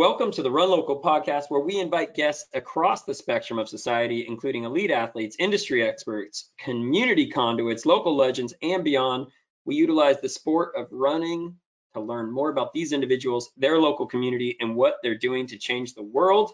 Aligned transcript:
Welcome 0.00 0.32
to 0.32 0.42
the 0.42 0.50
Run 0.50 0.70
Local 0.70 1.02
podcast, 1.02 1.50
where 1.50 1.60
we 1.60 1.78
invite 1.78 2.14
guests 2.14 2.46
across 2.54 3.04
the 3.04 3.12
spectrum 3.12 3.58
of 3.58 3.68
society, 3.68 4.24
including 4.26 4.64
elite 4.64 4.90
athletes, 4.90 5.36
industry 5.38 5.86
experts, 5.86 6.52
community 6.58 7.26
conduits, 7.28 7.84
local 7.84 8.16
legends, 8.16 8.54
and 8.62 8.82
beyond. 8.82 9.26
We 9.66 9.74
utilize 9.74 10.18
the 10.20 10.28
sport 10.30 10.72
of 10.74 10.86
running 10.90 11.54
to 11.92 12.00
learn 12.00 12.32
more 12.32 12.48
about 12.48 12.72
these 12.72 12.92
individuals, 12.92 13.50
their 13.58 13.78
local 13.78 14.06
community, 14.06 14.56
and 14.60 14.74
what 14.74 14.94
they're 15.02 15.18
doing 15.18 15.46
to 15.48 15.58
change 15.58 15.92
the 15.92 16.02
world. 16.02 16.52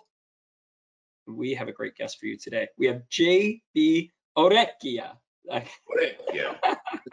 We 1.28 1.54
have 1.54 1.68
a 1.68 1.72
great 1.72 1.94
guest 1.94 2.18
for 2.18 2.26
you 2.26 2.36
today. 2.36 2.66
We 2.76 2.86
have 2.86 3.02
JB 3.12 4.10
Orecchia. 4.36 5.18
Yeah. 6.32 6.54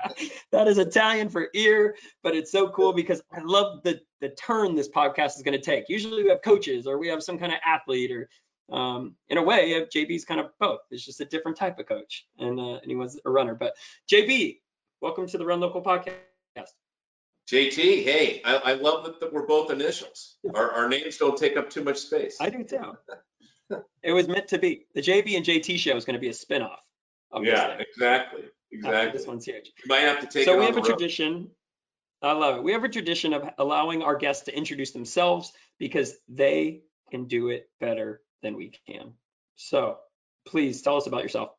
that 0.52 0.68
is 0.68 0.78
Italian 0.78 1.30
for 1.30 1.48
ear, 1.54 1.96
but 2.24 2.36
it's 2.36 2.52
so 2.52 2.68
cool 2.70 2.92
because 2.92 3.22
I 3.32 3.40
love 3.42 3.84
the 3.84 4.02
the 4.20 4.30
turn 4.30 4.76
this 4.76 4.90
podcast 4.90 5.38
is 5.38 5.44
going 5.44 5.58
to 5.58 5.64
take. 5.64 5.88
Usually 5.88 6.24
we 6.24 6.30
have 6.30 6.42
coaches 6.42 6.88
or 6.88 6.98
we 6.98 7.08
have 7.08 7.24
some 7.24 7.38
kind 7.38 7.54
of 7.54 7.60
athlete 7.66 8.12
or 8.12 8.30
um, 8.72 9.16
in 9.30 9.38
a 9.38 9.44
way, 9.44 9.86
JB's 9.94 10.26
kind 10.26 10.40
of 10.40 10.48
both. 10.60 10.80
It's 10.92 11.06
just 11.06 11.22
a 11.22 11.26
different 11.26 11.58
type 11.58 11.80
of 11.80 11.88
coach 11.88 12.26
and, 12.40 12.60
uh, 12.60 12.76
and 12.76 12.86
he 12.86 12.96
was 12.96 13.20
a 13.26 13.30
runner. 13.30 13.56
But 13.56 13.76
JB, 14.12 14.60
welcome 15.02 15.28
to 15.28 15.38
the 15.38 15.46
Run 15.46 15.60
Local 15.60 15.82
podcast. 15.82 16.18
JT, 17.52 18.04
hey, 18.04 18.42
I, 18.46 18.56
I 18.56 18.74
love 18.74 19.06
that, 19.06 19.20
that 19.20 19.34
we're 19.34 19.46
both 19.46 19.70
initials. 19.70 20.38
Our, 20.56 20.72
our 20.72 20.90
names 20.90 21.18
don't 21.18 21.38
take 21.38 21.58
up 21.58 21.70
too 21.70 21.84
much 21.84 21.98
space. 21.98 22.38
I 22.40 22.50
do 22.50 22.64
too. 22.64 22.98
it 24.04 24.12
was 24.14 24.28
meant 24.28 24.48
to 24.50 24.58
be. 24.58 24.86
The 24.96 25.02
JB 25.02 25.38
and 25.38 25.46
JT 25.46 25.78
show 25.78 25.96
is 25.96 26.06
going 26.06 26.16
to 26.16 26.20
be 26.20 26.30
a 26.30 26.32
spinoff. 26.32 26.78
Yeah, 27.42 27.78
exactly. 27.80 28.44
Exactly. 28.72 29.18
This 29.18 29.28
one's 29.28 29.46
huge. 29.46 29.72
You 29.84 29.88
might 29.88 30.02
have 30.02 30.20
to 30.22 30.28
take 30.28 30.46
so 30.46 30.54
it 30.54 30.60
we 30.60 30.66
on 30.66 30.74
have 30.74 30.78
a 30.78 30.82
road. 30.82 30.98
tradition. 30.98 31.50
I 32.22 32.32
love 32.32 32.58
it. 32.58 32.64
We 32.64 32.72
have 32.72 32.84
a 32.84 32.90
tradition 32.90 33.34
of 33.34 33.50
allowing 33.58 34.02
our 34.02 34.16
guests 34.16 34.46
to 34.46 34.58
introduce 34.58 34.92
themselves 34.92 35.52
because 35.78 36.16
they 36.28 36.82
can 37.12 37.26
do 37.26 37.50
it 37.50 37.70
better 37.80 38.22
than 38.42 38.56
we 38.56 38.74
can. 38.88 39.14
So 39.56 39.98
please 40.46 40.82
tell 40.82 40.98
us 40.98 41.06
about 41.06 41.22
yourself. 41.22 41.50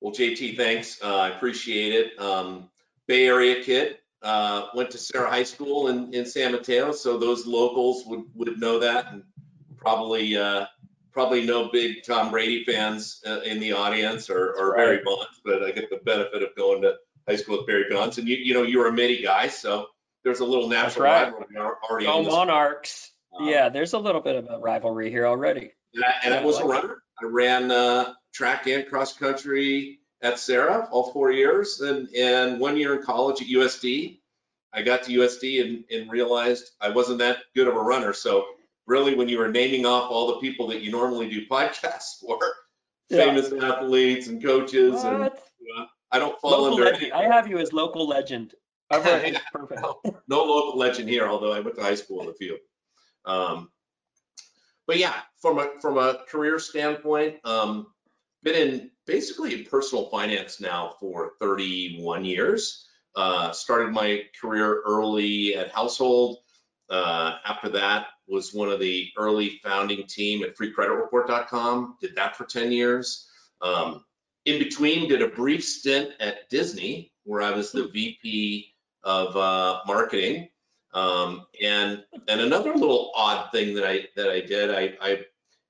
Well, 0.00 0.14
JT, 0.14 0.56
thanks. 0.56 1.00
Uh, 1.02 1.16
I 1.16 1.28
appreciate 1.30 1.92
it. 1.92 2.18
Um, 2.20 2.68
Bay 3.06 3.26
Area 3.26 3.62
kid. 3.62 3.98
Uh, 4.22 4.68
went 4.74 4.90
to 4.90 4.96
Serra 4.96 5.28
High 5.28 5.42
School 5.42 5.88
in, 5.88 6.14
in 6.14 6.24
San 6.24 6.52
Mateo, 6.52 6.92
so 6.92 7.18
those 7.18 7.46
locals 7.46 8.06
would, 8.06 8.22
would 8.34 8.58
know 8.58 8.78
that, 8.78 9.12
and 9.12 9.22
probably 9.76 10.34
uh, 10.34 10.64
probably 11.14 11.46
no 11.46 11.70
big 11.70 12.02
Tom 12.04 12.30
Brady 12.30 12.64
fans 12.64 13.22
uh, 13.26 13.40
in 13.40 13.60
the 13.60 13.72
audience 13.72 14.28
or, 14.28 14.52
or 14.54 14.76
Barry 14.76 15.00
Bonds, 15.04 15.40
but 15.44 15.62
I 15.62 15.70
get 15.70 15.88
the 15.88 16.00
benefit 16.04 16.42
of 16.42 16.54
going 16.56 16.82
to 16.82 16.94
high 17.26 17.36
school 17.36 17.58
with 17.58 17.66
Barry 17.66 17.86
Bonds, 17.88 18.18
and 18.18 18.28
you 18.28 18.36
you 18.36 18.52
know 18.52 18.62
you 18.62 18.78
were 18.78 18.88
a 18.88 18.92
Mitty 18.92 19.22
guy, 19.22 19.48
so 19.48 19.86
there's 20.24 20.40
a 20.40 20.44
little 20.44 20.68
natural 20.68 21.04
right. 21.04 21.32
rivalry 21.32 21.56
already. 21.56 22.06
Go 22.06 22.18
on 22.18 22.26
Monarchs. 22.26 23.12
Um, 23.38 23.48
Yeah, 23.48 23.68
there's 23.68 23.92
a 23.92 23.98
little 23.98 24.20
bit 24.20 24.36
of 24.36 24.48
a 24.50 24.58
rivalry 24.58 25.10
here 25.10 25.26
already. 25.26 25.72
And 25.94 26.04
I, 26.04 26.14
and 26.24 26.34
I 26.34 26.44
was 26.44 26.58
I 26.58 26.62
a 26.62 26.64
like 26.66 26.82
runner. 26.82 27.02
I 27.22 27.26
ran 27.26 27.70
uh, 27.70 28.12
track 28.32 28.66
and 28.66 28.86
cross 28.86 29.16
country 29.16 30.00
at 30.20 30.38
Serra 30.38 30.88
all 30.90 31.12
four 31.12 31.30
years, 31.30 31.80
and 31.80 32.08
and 32.14 32.58
one 32.58 32.76
year 32.76 32.96
in 32.96 33.02
college 33.02 33.40
at 33.40 33.48
USD. 33.48 34.18
I 34.76 34.82
got 34.82 35.04
to 35.04 35.12
USD 35.12 35.64
and, 35.64 35.84
and 35.88 36.10
realized 36.10 36.72
I 36.80 36.90
wasn't 36.90 37.20
that 37.20 37.38
good 37.54 37.68
of 37.68 37.76
a 37.76 37.80
runner. 37.80 38.12
So 38.12 38.44
really, 38.86 39.14
when 39.14 39.28
you 39.28 39.38
were 39.38 39.48
naming 39.48 39.86
off 39.86 40.10
all 40.10 40.26
the 40.28 40.40
people 40.40 40.66
that 40.68 40.82
you 40.82 40.90
normally 40.90 41.28
do 41.28 41.46
podcasts 41.46 42.18
for, 42.20 42.38
Yeah. 43.08 43.24
famous 43.26 43.52
athletes 43.52 44.26
and 44.28 44.42
coaches, 44.42 45.02
and 45.04 45.20
What? 45.20 45.42
uh, 45.76 45.86
I 46.10 46.18
don't 46.18 46.38
fall 46.40 46.50
Local 46.52 46.78
under 46.78 46.84
legend. 46.84 47.12
I 47.12 47.24
have 47.24 47.48
you 47.48 47.58
as 47.58 47.72
local 47.72 48.06
legend. 48.06 48.54
Right, 48.92 49.36
perfect. 49.52 49.80
no 50.28 50.44
local 50.44 50.78
legend 50.78 51.08
here, 51.08 51.26
although 51.26 51.52
I 51.52 51.60
went 51.60 51.76
to 51.76 51.82
high 51.82 51.96
school 51.96 52.20
in 52.20 52.26
the 52.26 52.34
field. 52.34 52.58
Um, 53.24 53.70
but 54.86 54.98
yeah, 54.98 55.14
from 55.40 55.58
a 55.58 55.70
from 55.80 55.98
a 55.98 56.22
career 56.28 56.58
standpoint, 56.58 57.36
um, 57.44 57.86
been 58.42 58.54
in 58.54 58.90
basically 59.06 59.54
in 59.54 59.64
personal 59.64 60.08
finance 60.10 60.60
now 60.60 60.94
for 61.00 61.32
31 61.40 62.24
years. 62.24 62.86
Uh, 63.16 63.50
started 63.52 63.92
my 63.92 64.22
career 64.40 64.82
early 64.86 65.56
at 65.56 65.70
Household. 65.72 66.38
Uh, 66.90 67.36
after 67.46 67.68
that, 67.70 68.06
was 68.26 68.54
one 68.54 68.70
of 68.70 68.80
the 68.80 69.10
early 69.16 69.60
founding 69.62 70.06
team 70.06 70.42
at 70.44 70.56
FreeCreditReport.com. 70.56 71.96
Did 72.00 72.14
that 72.16 72.36
for 72.36 72.44
10 72.44 72.72
years. 72.72 73.28
Um, 73.60 74.04
in 74.44 74.58
between, 74.58 75.08
did 75.08 75.22
a 75.22 75.28
brief 75.28 75.64
stint 75.64 76.10
at 76.20 76.48
Disney, 76.50 77.12
where 77.24 77.42
I 77.42 77.50
was 77.50 77.72
the 77.72 77.88
VP 77.88 78.74
of 79.02 79.36
uh, 79.36 79.80
marketing. 79.86 80.48
Um, 80.92 81.46
and 81.60 82.04
and 82.28 82.40
another 82.40 82.72
little 82.72 83.10
odd 83.16 83.50
thing 83.50 83.74
that 83.74 83.84
I 83.84 84.06
that 84.16 84.30
I 84.30 84.40
did, 84.40 84.70
I, 84.70 84.94
I 85.00 85.20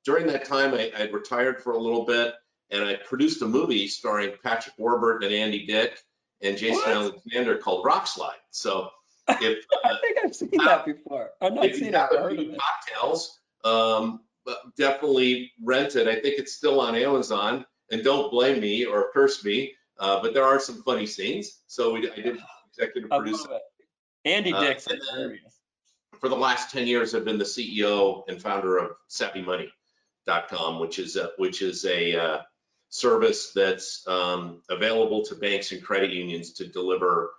during 0.04 0.26
that 0.26 0.44
time 0.44 0.74
I, 0.74 0.92
I 0.96 1.04
retired 1.08 1.62
for 1.62 1.72
a 1.72 1.78
little 1.78 2.04
bit, 2.04 2.34
and 2.70 2.84
I 2.84 2.96
produced 2.96 3.40
a 3.42 3.46
movie 3.46 3.88
starring 3.88 4.34
Patrick 4.42 4.74
Warburton 4.76 5.26
and 5.26 5.34
Andy 5.34 5.66
Dick 5.66 5.98
and 6.42 6.58
Jason 6.58 6.76
What? 6.80 6.88
Alexander 6.88 7.56
called 7.56 7.86
Rock 7.86 8.06
Slyde. 8.06 8.32
So 8.50 8.90
if 9.28 9.64
uh, 9.84 9.88
I 9.88 9.98
think 10.00 10.18
I've 10.24 10.34
seen 10.34 10.50
that 10.64 10.84
before. 10.84 11.30
I've 11.40 11.54
not 11.54 11.66
if 11.66 11.76
seen 11.76 11.86
you 11.86 11.92
have 11.92 12.12
a 12.12 12.18
heard 12.18 12.36
few 12.36 12.52
it. 12.52 12.58
cocktails, 12.58 13.40
um, 13.64 14.20
but 14.44 14.58
definitely 14.76 15.52
rent 15.62 15.96
it. 15.96 16.08
I 16.08 16.14
think 16.20 16.38
it's 16.38 16.52
still 16.52 16.80
on 16.80 16.94
Amazon. 16.94 17.64
And 17.90 18.02
don't 18.02 18.30
blame 18.30 18.60
me 18.60 18.86
or 18.86 19.10
curse 19.12 19.44
me, 19.44 19.74
uh, 19.98 20.20
but 20.22 20.32
there 20.32 20.44
are 20.44 20.58
some 20.58 20.82
funny 20.82 21.06
scenes. 21.06 21.60
So 21.66 21.92
we, 21.92 22.10
I 22.10 22.14
did 22.14 22.38
executive 22.70 23.10
produce 23.10 23.44
it. 23.44 23.60
Andy 24.24 24.52
Uh, 24.52 24.74
then- 24.88 25.38
for 26.18 26.28
the 26.30 26.36
last 26.36 26.70
10 26.72 26.86
years, 26.86 27.14
I've 27.14 27.24
been 27.26 27.36
the 27.38 27.44
CEO 27.44 28.22
and 28.28 28.40
founder 28.40 28.78
of 28.78 28.92
SavvyMoney.com, 29.10 30.78
which 30.78 30.98
is 30.98 31.16
a, 31.16 31.32
which 31.36 31.60
is 31.60 31.84
a 31.84 32.16
uh, 32.16 32.38
service 32.88 33.52
that's 33.52 34.06
um, 34.08 34.62
available 34.70 35.22
to 35.26 35.34
banks 35.34 35.72
and 35.72 35.82
credit 35.82 36.10
unions 36.12 36.52
to 36.54 36.66
deliver 36.66 37.32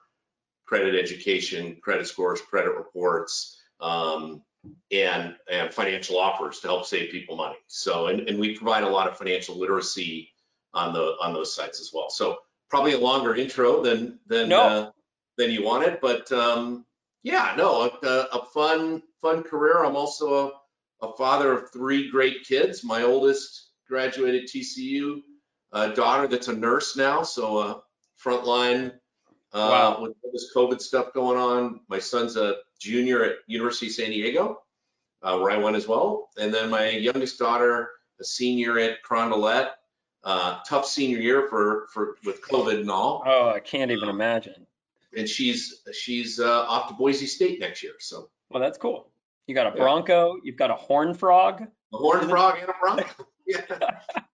credit 0.65 0.95
education, 0.95 1.77
credit 1.81 2.07
scores, 2.07 2.41
credit 2.41 2.75
reports, 2.75 3.59
um, 3.81 4.41
and, 4.91 5.35
and 5.51 5.73
financial 5.73 6.17
offers 6.17 6.59
to 6.59 6.67
help 6.67 6.85
save 6.85 7.11
people 7.11 7.35
money. 7.35 7.57
So, 7.67 8.07
and, 8.07 8.27
and 8.27 8.39
we 8.39 8.57
provide 8.57 8.83
a 8.83 8.89
lot 8.89 9.07
of 9.07 9.17
financial 9.17 9.57
literacy 9.57 10.31
on 10.73 10.93
the 10.93 11.15
on 11.21 11.33
those 11.33 11.55
sites 11.55 11.79
as 11.79 11.91
well. 11.93 12.09
So 12.09 12.37
probably 12.69 12.93
a 12.93 12.99
longer 12.99 13.35
intro 13.35 13.81
than 13.81 14.19
than 14.27 14.49
No. 14.49 14.61
uh, 14.63 14.91
than 15.37 15.51
you 15.51 15.63
wanted, 15.63 15.99
but 16.01 16.31
um, 16.31 16.85
yeah, 17.23 17.53
no, 17.57 17.91
a, 18.03 18.07
a 18.07 18.45
fun, 18.53 19.01
fun 19.21 19.43
career. 19.43 19.83
I'm 19.83 19.95
also 19.95 20.51
a, 21.01 21.05
a 21.07 21.13
father 21.17 21.51
of 21.51 21.71
three 21.71 22.09
great 22.09 22.43
kids. 22.43 22.83
My 22.83 23.03
oldest 23.03 23.71
graduated 23.87 24.47
TCU, 24.47 25.21
a 25.73 25.89
daughter 25.89 26.27
that's 26.27 26.47
a 26.47 26.55
nurse 26.55 26.95
now, 26.95 27.23
so 27.23 27.57
uh, 27.57 27.79
frontline 28.23 28.93
uh, 29.55 29.69
Wow. 29.71 30.01
with 30.01 30.13
all 30.23 30.31
this 30.31 30.51
COVID 30.55 30.81
stuff 30.81 31.13
going 31.13 31.37
on. 31.39 31.79
My 31.87 31.97
son's 31.99 32.35
a 32.35 32.57
junior 32.79 33.23
at 33.23 33.35
University 33.47 33.87
of 33.87 33.93
San 33.93 34.09
Diego, 34.11 34.61
uh, 35.23 35.37
where 35.39 35.51
I 35.51 35.57
went 35.57 35.75
as 35.77 35.87
well. 35.87 36.29
And 36.37 36.53
then 36.53 36.69
my 36.69 36.89
youngest 36.89 37.39
daughter, 37.39 37.91
a 38.19 38.23
senior 38.23 38.77
at 38.79 39.01
Carondelet. 39.03 39.71
Uh, 40.23 40.59
tough 40.67 40.87
senior 40.87 41.19
year 41.19 41.47
for, 41.49 41.85
for 41.93 42.17
with 42.25 42.41
COVID 42.41 42.79
and 42.81 42.89
all 42.89 43.21
Oh, 43.27 43.49
I 43.49 43.59
can't 43.59 43.91
even 43.91 44.09
imagine. 44.09 44.65
and 45.15 45.29
she's 45.29 45.83
she's 45.93 46.39
uh, 46.39 46.65
off 46.67 46.87
to 46.87 46.95
Boise 46.95 47.27
State 47.27 47.59
next 47.59 47.83
year. 47.83 47.93
So 47.99 48.29
Well, 48.49 48.59
that's 48.59 48.79
cool. 48.79 49.07
You 49.45 49.53
got 49.53 49.67
a 49.67 49.77
Yeah. 49.77 49.83
Bronco, 49.83 50.37
you've 50.43 50.57
got 50.57 50.71
a 50.71 50.75
horn 50.75 51.13
frog. 51.13 51.61
a 51.93 51.97
horn 51.97 52.27
frog 52.27 52.57
and 52.59 52.69
a 52.69 52.73
bronco. 52.81 53.05
yeah, 53.45 53.61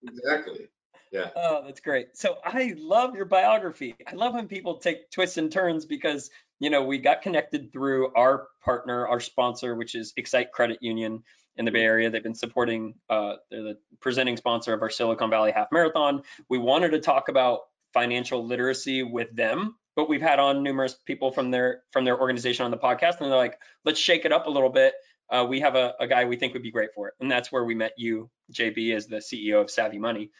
exactly. 0.02 0.66
Yeah, 1.12 1.28
Oh, 1.36 1.62
that's 1.64 1.80
great. 1.80 2.16
So 2.16 2.38
I 2.44 2.74
love 2.78 3.14
your 3.14 3.26
biography. 3.26 3.94
I 4.06 4.14
love 4.14 4.34
when 4.34 4.48
people 4.48 4.76
take 4.78 5.10
twists 5.10 5.36
and 5.36 5.52
turns 5.52 5.84
because, 5.84 6.30
you 6.58 6.70
know, 6.70 6.84
we 6.84 6.98
got 6.98 7.20
connected 7.20 7.70
through 7.70 8.14
our 8.14 8.48
partner, 8.64 9.06
our 9.06 9.20
sponsor, 9.20 9.74
which 9.74 9.94
is 9.94 10.14
Excite 10.16 10.52
Credit 10.52 10.78
Union 10.80 11.22
in 11.56 11.66
the 11.66 11.70
Bay 11.70 11.82
Area. 11.82 12.08
They've 12.08 12.22
been 12.22 12.34
supporting, 12.34 12.94
uh, 13.10 13.34
they're 13.50 13.62
the 13.62 13.78
presenting 14.00 14.38
sponsor 14.38 14.72
of 14.72 14.80
our 14.80 14.88
Silicon 14.88 15.28
Valley 15.28 15.52
Half 15.52 15.68
Marathon. 15.70 16.22
We 16.48 16.56
wanted 16.58 16.92
to 16.92 17.00
talk 17.00 17.28
about 17.28 17.60
financial 17.92 18.46
literacy 18.46 19.02
with 19.02 19.34
them, 19.36 19.76
but 19.94 20.08
we've 20.08 20.22
had 20.22 20.38
on 20.38 20.62
numerous 20.62 20.94
people 20.94 21.30
from 21.30 21.50
their 21.50 21.82
from 21.92 22.06
their 22.06 22.18
organization 22.18 22.64
on 22.64 22.70
the 22.70 22.78
podcast, 22.78 23.20
and 23.20 23.30
they're 23.30 23.36
like, 23.36 23.58
let's 23.84 24.00
shake 24.00 24.24
it 24.24 24.32
up 24.32 24.46
a 24.46 24.50
little 24.50 24.70
bit. 24.70 24.94
Uh, 25.30 25.46
we 25.48 25.60
have 25.60 25.76
a, 25.76 25.94
a 26.00 26.06
guy 26.06 26.24
we 26.24 26.36
think 26.36 26.52
would 26.52 26.62
be 26.62 26.70
great 26.70 26.90
for 26.94 27.08
it, 27.08 27.14
and 27.20 27.30
that's 27.30 27.52
where 27.52 27.64
we 27.64 27.74
met 27.74 27.92
you, 27.96 28.30
JB, 28.52 28.94
as 28.94 29.06
the 29.06 29.16
CEO 29.16 29.60
of 29.60 29.70
Savvy 29.70 29.98
Money. 29.98 30.30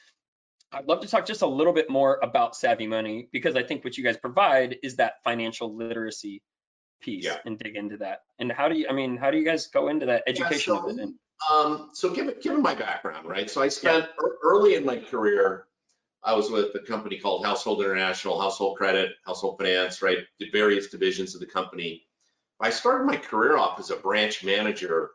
I'd 0.73 0.87
love 0.89 1.01
to 1.01 1.09
talk 1.09 1.27
just 1.27 1.43
a 1.43 1.47
little 1.47 1.73
bit 1.73 1.91
more 1.91 2.19
about 2.23 2.57
Savvy 2.57 2.87
Money 2.87 3.29
because 3.33 3.57
I 3.57 3.63
think 3.63 3.85
what 3.85 3.97
you 3.99 4.05
guys 4.05 4.17
provide 4.17 4.77
is 4.83 4.97
that 4.97 5.23
financial 5.23 5.75
literacy 5.75 6.43
piece 7.01 7.25
Yeah. 7.25 7.39
and 7.45 7.59
dig 7.59 7.77
into 7.77 7.99
that. 7.99 8.23
And 8.39 8.51
how 8.51 8.69
do 8.69 8.77
you, 8.77 8.87
I 8.89 8.93
mean, 8.93 9.17
how 9.17 9.31
do 9.31 9.37
you 9.37 9.45
guys 9.45 9.67
go 9.67 9.89
into 9.89 10.07
that 10.07 10.23
education 10.27 10.75
of 10.77 10.89
it? 10.89 10.99
And, 10.99 11.15
Um, 11.51 11.91
so 11.93 12.11
given 12.11 12.37
given 12.41 12.63
my 12.63 12.75
background, 12.75 13.29
right? 13.29 13.51
So 13.51 13.61
I 13.61 13.69
spent 13.69 14.05
ear- 14.23 14.37
early 14.43 14.75
in 14.77 14.85
my 14.85 14.99
career 14.99 15.67
I 16.25 16.35
was 16.35 16.51
with 16.53 16.73
a 16.77 16.79
company 16.79 17.19
called 17.19 17.45
Household 17.45 17.81
International, 17.81 18.41
Household 18.41 18.79
Credit, 18.79 19.11
Household 19.27 19.59
Finance, 19.59 20.03
right? 20.03 20.19
Did 20.39 20.53
various 20.53 20.87
divisions 20.89 21.35
of 21.35 21.41
the 21.41 21.47
company. 21.49 22.07
I 22.61 22.71
started 22.71 23.07
my 23.07 23.17
career 23.17 23.57
off 23.57 23.81
as 23.81 23.91
a 23.91 23.97
branch 23.97 24.45
manager 24.45 25.11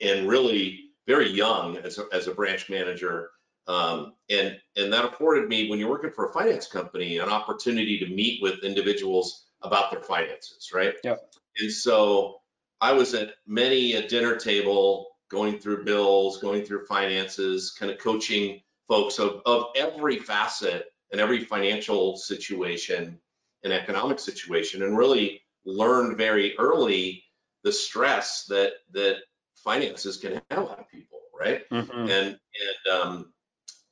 and 0.00 0.28
really 0.28 0.90
very 1.08 1.28
young 1.28 1.78
as 1.78 1.98
a, 1.98 2.04
as 2.12 2.28
a 2.28 2.32
branch 2.34 2.70
manager. 2.70 3.30
Um, 3.66 4.14
and, 4.28 4.58
and 4.76 4.92
that 4.92 5.04
afforded 5.04 5.48
me, 5.48 5.70
when 5.70 5.78
you're 5.78 5.88
working 5.88 6.10
for 6.10 6.28
a 6.28 6.32
finance 6.32 6.66
company, 6.66 7.18
an 7.18 7.28
opportunity 7.28 7.98
to 8.00 8.06
meet 8.06 8.42
with 8.42 8.62
individuals 8.64 9.46
about 9.62 9.90
their 9.90 10.02
finances, 10.02 10.70
right? 10.74 10.94
Yep. 11.02 11.20
And 11.58 11.72
so 11.72 12.40
I 12.80 12.92
was 12.92 13.14
at 13.14 13.34
many 13.46 13.94
a 13.94 14.06
dinner 14.06 14.36
table 14.36 15.08
going 15.30 15.58
through 15.58 15.84
bills, 15.84 16.38
going 16.38 16.64
through 16.64 16.86
finances, 16.86 17.74
kind 17.78 17.90
of 17.90 17.98
coaching 17.98 18.60
folks 18.88 19.18
of, 19.18 19.40
of 19.46 19.68
every 19.76 20.18
facet 20.18 20.86
and 21.10 21.20
every 21.20 21.44
financial 21.44 22.16
situation 22.16 23.18
and 23.62 23.72
economic 23.72 24.18
situation 24.18 24.82
and 24.82 24.98
really 24.98 25.40
learned 25.64 26.18
very 26.18 26.54
early 26.58 27.24
the 27.62 27.72
stress 27.72 28.44
that 28.44 28.72
that 28.92 29.16
finances 29.54 30.18
can 30.18 30.42
have 30.50 30.58
on 30.68 30.84
people 30.92 31.20
right 31.38 31.66
Mhm. 31.70 31.90
and 32.10 32.38
and 32.38 32.92
um 32.94 33.33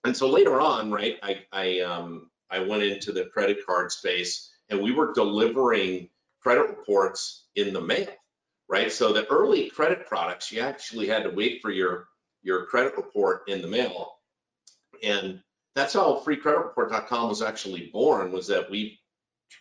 and 0.04 0.16
so 0.16 0.28
later 0.28 0.60
on 0.60 0.90
right 0.90 1.18
i 1.22 1.40
i 1.52 1.80
um 1.80 2.30
i 2.50 2.58
went 2.58 2.82
into 2.82 3.12
the 3.12 3.26
credit 3.26 3.58
card 3.66 3.90
space 3.90 4.50
and 4.68 4.80
we 4.80 4.92
were 4.92 5.12
delivering 5.12 6.08
credit 6.40 6.68
reports 6.68 7.46
in 7.56 7.72
the 7.72 7.80
mail 7.80 8.08
right? 8.72 8.90
So 8.90 9.12
the 9.12 9.26
early 9.26 9.68
credit 9.68 10.06
products 10.06 10.50
you 10.50 10.62
actually 10.62 11.06
had 11.06 11.22
to 11.24 11.30
wait 11.30 11.60
for 11.60 11.70
your 11.70 12.08
your 12.42 12.64
credit 12.66 12.96
report 12.96 13.42
in 13.46 13.62
the 13.62 13.68
mail. 13.68 14.14
And 15.04 15.40
that's 15.76 15.92
how 15.92 16.22
freecreditreport.com 16.24 17.28
was 17.28 17.42
actually 17.42 17.90
born 17.92 18.32
was 18.32 18.46
that 18.48 18.68
we 18.70 18.98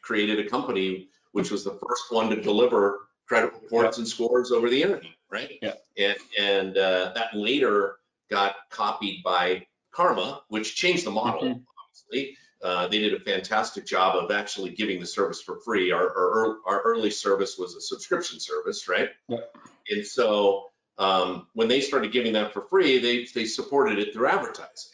created 0.02 0.40
a 0.40 0.50
company 0.50 1.10
which 1.34 1.52
was 1.52 1.64
the 1.64 1.72
first 1.72 2.06
one 2.10 2.30
to 2.30 2.42
deliver 2.42 3.10
credit 3.28 3.54
reports 3.54 3.98
and 3.98 4.08
scores 4.08 4.52
over 4.52 4.70
the 4.70 4.82
internet 4.82 5.12
right? 5.30 5.60
Yeah. 5.62 5.74
and 5.98 6.18
and 6.40 6.78
uh, 6.78 7.12
that 7.14 7.34
later 7.34 7.98
got 8.30 8.56
copied 8.70 9.22
by 9.24 9.66
karma 9.92 10.42
which 10.50 10.76
changed 10.76 11.06
the 11.06 11.12
model 11.12 11.42
Mhm. 11.44 11.64
obviously 11.84 12.38
uh, 12.64 12.88
they 12.88 13.00
did 13.00 13.14
a 13.14 13.20
fantastic 13.20 13.86
job 13.88 14.16
of 14.16 14.30
actually 14.30 14.70
giving 14.70 15.00
the 15.00 15.06
service 15.06 15.42
for 15.42 15.60
free 15.62 15.92
our, 15.92 16.06
our, 16.06 16.58
our 16.66 16.82
early 16.82 17.10
service 17.10 17.58
was 17.58 17.76
a 17.76 17.82
subscription 17.82 18.40
service 18.40 18.88
right 18.88 19.10
Yep. 19.28 19.56
and 19.90 20.06
so 20.06 20.68
um, 20.98 21.48
when 21.54 21.68
they 21.68 21.82
started 21.82 22.12
giving 22.12 22.34
that 22.34 22.54
for 22.54 22.62
free 22.62 23.00
they 23.00 23.26
they 23.34 23.46
supported 23.46 24.00
it 24.00 24.14
through 24.14 24.28
advertising 24.28 24.92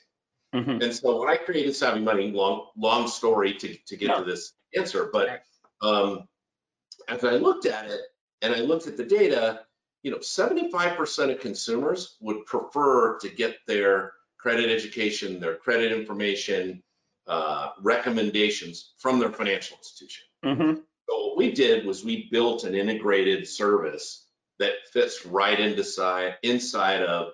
Mhm. 0.56 0.82
and 0.82 0.96
so 0.96 1.20
when 1.20 1.30
I 1.30 1.36
created 1.36 1.76
Savvy 1.76 2.00
Money, 2.00 2.32
long, 2.32 2.68
long 2.78 3.08
story 3.10 3.54
to, 3.56 3.76
to 3.76 3.98
get 3.98 4.16
to 4.18 4.24
this 4.24 4.54
answer, 4.76 5.10
but 5.12 5.44
um, 5.82 6.26
as 7.10 7.26
I 7.26 7.34
looked 7.34 7.66
at 7.66 7.92
it 7.92 8.00
and 8.42 8.56
I 8.56 8.60
looked 8.62 8.88
at 8.88 8.96
the 8.96 9.04
data, 9.04 9.66
you 10.04 10.12
know, 10.12 10.20
75% 10.20 11.32
of 11.34 11.42
consumers 11.42 12.16
would 12.22 12.46
prefer 12.46 13.20
to 13.20 13.28
get 13.30 13.58
their 13.68 14.14
credit 14.38 14.70
education, 14.70 15.40
their 15.40 15.56
credit 15.56 15.92
information, 15.92 16.84
uh, 17.28 17.72
recommendations 17.82 18.94
from 18.98 19.20
their 19.20 19.32
financial 19.32 19.78
institution. 19.78 20.26
Mhm. 20.46 20.84
So 21.10 21.28
what 21.28 21.38
we 21.38 21.52
did 21.52 21.86
was 21.86 22.04
we 22.04 22.30
built 22.30 22.64
an 22.64 22.76
integrated 22.76 23.48
service 23.48 24.28
that 24.60 24.88
fits 24.92 25.26
right 25.26 25.60
into 25.60 25.84
side, 25.84 26.38
inside 26.44 27.04
of 27.04 27.34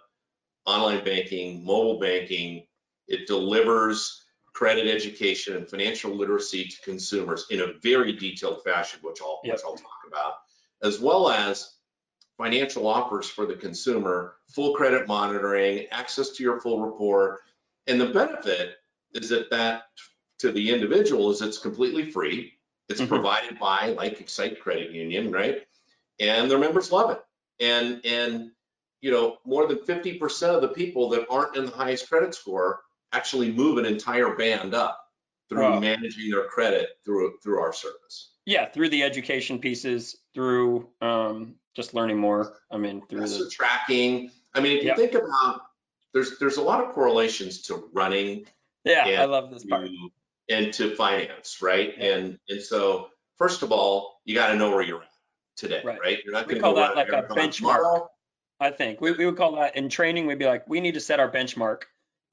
online 0.65 1.03
banking, 1.03 1.65
mobile 1.65 1.99
banking. 1.99 2.67
It 3.07 3.27
delivers 3.27 4.23
credit 4.53 4.87
education 4.87 5.55
and 5.55 5.69
financial 5.69 6.15
literacy 6.15 6.65
to 6.65 6.81
consumers 6.81 7.45
in 7.49 7.61
a 7.61 7.73
very 7.81 8.13
detailed 8.13 8.63
fashion, 8.63 8.99
which 9.01 9.21
I'll, 9.21 9.39
which 9.43 9.61
I'll 9.65 9.75
talk 9.75 9.99
about, 10.07 10.35
as 10.81 10.99
well 10.99 11.29
as 11.29 11.75
financial 12.43 12.87
offers 12.87 13.29
for 13.29 13.45
the 13.45 13.55
consumer, 13.55 14.35
full 14.49 14.73
credit 14.73 15.07
monitoring, 15.07 15.87
access 15.91 16.31
to 16.31 16.43
your 16.43 16.59
full 16.59 16.81
report. 16.81 17.39
And 17.87 18.01
the 18.01 18.07
benefit 18.07 18.75
is 19.13 19.29
that 19.29 19.49
that 19.51 19.83
to 20.39 20.51
the 20.51 20.69
individual 20.69 21.31
is 21.31 21.41
it's 21.41 21.57
completely 21.57 22.11
free. 22.11 22.59
It's 22.89 22.99
Mhm. 22.99 23.07
provided 23.07 23.57
by 23.59 23.95
like 23.97 24.19
Excite 24.19 24.59
Credit 24.59 24.91
Union, 24.91 25.31
right? 25.31 25.65
And 26.19 26.51
their 26.51 26.57
members 26.57 26.91
love 26.91 27.11
it. 27.11 27.23
And 27.61 28.05
and 28.05 28.51
you 28.99 29.11
know, 29.11 29.37
more 29.45 29.65
than 29.67 29.79
50% 29.79 30.55
of 30.55 30.61
the 30.61 30.69
people 30.69 31.09
that 31.09 31.27
aren't 31.29 31.55
in 31.55 31.65
the 31.65 31.71
highest 31.71 32.09
credit 32.09 32.33
score 32.35 32.83
actually 33.13 33.51
move 33.51 33.77
an 33.77 33.85
entire 33.85 34.35
band 34.35 34.73
up 34.73 35.02
through 35.53 35.63
Wow. 35.63 35.79
managing 35.79 36.29
their 36.31 36.45
credit 36.45 36.97
through 37.05 37.37
through 37.43 37.59
our 37.59 37.73
service. 37.73 38.31
Yeah, 38.45 38.69
through 38.69 38.89
the 38.89 39.03
education 39.03 39.59
pieces, 39.59 40.17
through 40.33 40.89
um, 41.01 41.55
just 41.75 41.93
learning 41.93 42.17
more. 42.17 42.57
I 42.71 42.77
mean, 42.77 43.01
through 43.07 43.27
the 43.27 43.49
tracking. 43.49 44.31
I 44.53 44.59
mean, 44.59 44.77
if 44.77 44.83
you 44.83 44.95
think 44.95 45.13
about 45.13 45.61
there's 46.13 46.37
there's 46.39 46.57
a 46.57 46.61
lot 46.61 46.83
of 46.83 46.93
correlations 46.93 47.61
to 47.63 47.89
running 47.93 48.45
yeah, 48.83 49.21
I 49.21 49.25
love 49.25 49.49
this 49.49 49.63
part. 49.65 49.87
to, 49.87 50.09
and 50.49 50.73
to 50.73 50.93
finance, 50.95 51.61
right? 51.61 51.93
Yeah. 51.97 52.15
And 52.15 52.39
and 52.49 52.61
so 52.61 53.09
first 53.37 53.63
of 53.63 53.71
all, 53.71 54.19
you 54.25 54.35
got 54.35 54.47
to 54.47 54.55
know 54.55 54.69
where 54.71 54.81
you're 54.81 55.01
at 55.01 55.09
today, 55.55 55.81
Right. 55.85 55.99
right? 56.01 56.19
You're 56.25 56.33
not 56.33 56.45
going 56.45 56.55
to 56.55 56.61
call 56.61 56.75
that 56.75 56.95
like 56.95 57.09
a 57.09 57.23
benchmark. 57.23 57.51
tomorrow. 57.55 58.09
I 58.59 58.69
think 58.71 59.01
we, 59.01 59.11
we 59.13 59.25
would 59.25 59.35
call 59.37 59.55
that 59.55 59.75
in 59.75 59.89
training. 59.89 60.25
We'd 60.27 60.39
be 60.39 60.45
like, 60.45 60.67
we 60.69 60.79
need 60.81 60.93
to 60.93 60.99
set 60.99 61.19
our 61.19 61.29
benchmark 61.31 61.83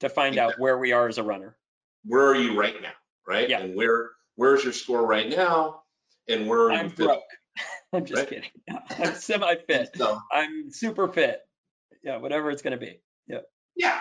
to 0.01 0.09
find 0.09 0.37
out 0.37 0.59
where 0.59 0.77
we 0.77 0.91
are 0.91 1.07
as 1.07 1.17
a 1.17 1.23
runner. 1.23 1.57
Where 2.05 2.25
are 2.27 2.35
you 2.35 2.57
right 2.59 2.79
now, 2.81 2.91
right? 3.27 3.49
Yeah. 3.49 3.59
And 3.61 3.75
where 3.75 4.11
where's 4.35 4.63
your 4.63 4.73
score 4.73 5.05
right 5.05 5.29
now? 5.29 5.83
And 6.27 6.47
where 6.47 6.69
are 6.69 6.71
you 6.73 6.79
I'm 6.79 6.89
broke. 6.89 7.21
I'm 7.93 8.05
just 8.05 8.19
Right. 8.19 8.29
kidding. 8.29 8.49
I'm 8.99 9.15
semi-fit. 9.15 9.89
So 9.95 10.19
I'm 10.31 10.71
super 10.71 11.07
fit. 11.07 11.41
Yeah, 12.03 12.17
whatever 12.17 12.49
it's 12.51 12.61
gonna 12.61 12.77
be. 12.77 12.99
Yeah, 13.27 13.39
yeah, 13.75 13.99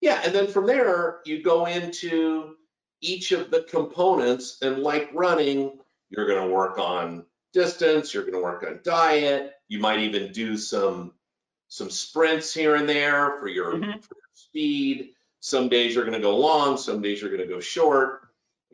Yeah. 0.00 0.22
and 0.24 0.34
then 0.34 0.46
from 0.48 0.66
there, 0.66 1.20
you 1.26 1.42
go 1.42 1.66
into 1.66 2.54
each 3.02 3.32
of 3.32 3.50
the 3.50 3.62
components, 3.64 4.58
and 4.62 4.78
like 4.78 5.10
running, 5.12 5.78
you're 6.08 6.26
gonna 6.26 6.48
work 6.50 6.78
on 6.78 7.26
distance, 7.52 8.14
you're 8.14 8.24
gonna 8.24 8.42
work 8.42 8.62
on 8.62 8.80
diet, 8.84 9.52
you 9.68 9.78
might 9.80 10.00
even 10.00 10.32
do 10.32 10.56
some 10.56 11.12
some 11.68 11.90
sprints 11.90 12.54
here 12.54 12.76
and 12.76 12.88
there 12.88 13.38
for 13.40 13.48
your, 13.48 13.72
Mhm. 13.74 14.02
for 14.02 14.14
your 14.14 14.30
speed. 14.34 15.14
Some 15.40 15.68
days 15.68 15.94
you're 15.94 16.04
gonna 16.04 16.20
go 16.20 16.36
long, 16.38 16.76
some 16.78 17.02
days 17.02 17.20
you're 17.20 17.30
gonna 17.30 17.46
go 17.46 17.60
short. 17.60 18.25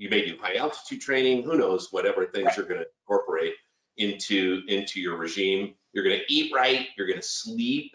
You 0.02 0.08
may 0.08 0.26
do 0.26 0.36
high 0.36 0.56
altitude 0.56 1.00
training, 1.00 1.44
who 1.44 1.56
knows, 1.56 1.92
whatever 1.92 2.26
things 2.26 2.46
Right. 2.46 2.56
you're 2.56 2.66
gonna 2.66 2.86
incorporate 3.02 3.54
into 3.98 4.64
into 4.66 5.00
your 5.00 5.16
regime. 5.16 5.76
You're 5.92 6.02
gonna 6.02 6.24
eat 6.28 6.52
right, 6.52 6.88
you're 6.96 7.06
gonna 7.06 7.22
sleep, 7.22 7.94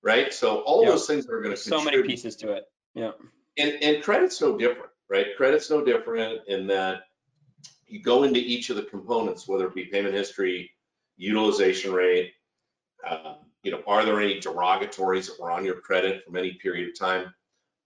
right? 0.00 0.32
So 0.32 0.60
all 0.60 0.84
Yeah. 0.84 0.90
those 0.90 1.08
things 1.08 1.28
are 1.28 1.40
gonna 1.40 1.56
so 1.56 1.82
many 1.82 2.04
pieces 2.04 2.36
to 2.36 2.52
it. 2.52 2.70
Yeah. 2.94 3.14
And, 3.58 3.82
and 3.82 4.00
credit's 4.00 4.40
no 4.40 4.56
different, 4.56 4.92
right? 5.08 5.36
Credit's 5.36 5.68
no 5.68 5.84
different 5.84 6.46
in 6.46 6.68
that 6.68 7.08
you 7.88 8.00
go 8.00 8.22
into 8.22 8.38
each 8.38 8.70
of 8.70 8.76
the 8.76 8.84
components, 8.84 9.48
whether 9.48 9.66
it 9.66 9.74
be 9.74 9.86
payment 9.86 10.14
history, 10.14 10.72
utilization 11.16 11.92
rate, 11.92 12.32
um, 13.04 13.38
you 13.64 13.72
know, 13.72 13.82
are 13.88 14.04
there 14.04 14.20
any 14.20 14.38
derogatories 14.40 15.26
that 15.26 15.40
were 15.40 15.50
on 15.50 15.64
your 15.64 15.80
credit 15.80 16.24
from 16.24 16.36
any 16.36 16.52
period 16.52 16.90
of 16.90 16.96
time? 16.96 17.34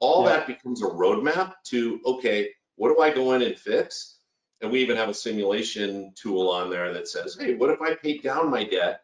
All 0.00 0.22
Yeah. 0.22 0.36
that 0.36 0.46
becomes 0.46 0.82
a 0.82 0.86
roadmap 0.86 1.54
to, 1.68 2.02
okay, 2.04 2.54
what 2.76 2.94
do 2.94 3.02
I 3.02 3.10
go 3.12 3.32
in 3.32 3.42
and 3.42 3.58
fix? 3.58 4.18
And 4.60 4.70
we 4.70 4.80
even 4.80 4.96
have 4.96 5.08
a 5.08 5.14
simulation 5.14 6.12
tool 6.16 6.48
on 6.48 6.70
there 6.70 6.92
that 6.92 7.08
says, 7.08 7.36
hey, 7.38 7.54
what 7.54 7.70
if 7.70 7.80
I 7.82 7.94
paid 7.94 8.22
down 8.22 8.50
my 8.50 8.64
debt 8.64 9.02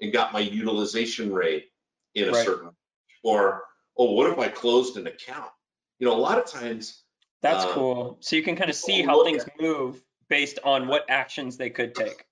and 0.00 0.12
got 0.12 0.32
my 0.32 0.40
utilization 0.40 1.32
rate 1.32 1.70
in 2.14 2.28
a 2.28 2.32
Right. 2.32 2.44
certain, 2.44 2.70
or, 3.22 3.64
oh, 3.96 4.12
what 4.12 4.30
if 4.30 4.38
I 4.38 4.48
closed 4.48 4.96
an 4.96 5.06
account? 5.06 5.50
You 5.98 6.06
know, 6.06 6.14
a 6.14 6.18
lot 6.18 6.38
of 6.38 6.46
times, 6.46 7.04
That's 7.40 7.64
Um, 7.66 7.72
cool. 7.72 8.16
So 8.20 8.34
you 8.34 8.42
can 8.42 8.56
kind 8.56 8.68
of 8.68 8.74
see 8.74 9.00
how 9.02 9.22
things 9.24 9.44
move 9.60 10.02
based 10.28 10.58
on 10.64 10.88
what 10.88 11.08
actions 11.08 11.56
they 11.56 11.70
could 11.70 11.94
take. 11.94 12.24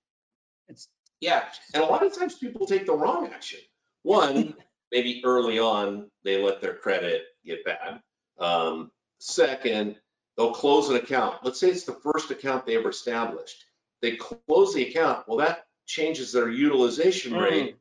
It's 0.67 0.89
yeah, 1.21 1.49
and 1.73 1.81
a 1.81 1.85
lot 1.85 2.05
of 2.05 2.13
times 2.13 2.35
people 2.35 2.67
take 2.67 2.85
the 2.85 2.93
wrong 2.93 3.27
action. 3.33 3.61
One, 4.03 4.53
maybe 4.91 5.21
early 5.23 5.59
on, 5.59 6.11
they 6.23 6.43
let 6.43 6.59
their 6.61 6.75
credit 6.75 7.23
get 7.45 7.63
bad. 7.63 8.01
Um, 8.37 8.91
second, 9.19 9.95
they'll 10.37 10.53
close 10.53 10.89
an 10.89 10.95
account. 10.95 11.43
Let's 11.43 11.59
say 11.59 11.69
it's 11.69 11.83
the 11.83 11.93
first 12.03 12.31
account 12.31 12.65
they 12.65 12.77
ever 12.77 12.89
established. 12.89 13.65
They 14.01 14.15
close 14.17 14.73
the 14.73 14.87
account. 14.87 15.27
Well, 15.27 15.37
that 15.37 15.65
changes 15.85 16.31
their 16.31 16.49
utilization 16.49 17.33
Mm. 17.33 17.41
rate 17.41 17.75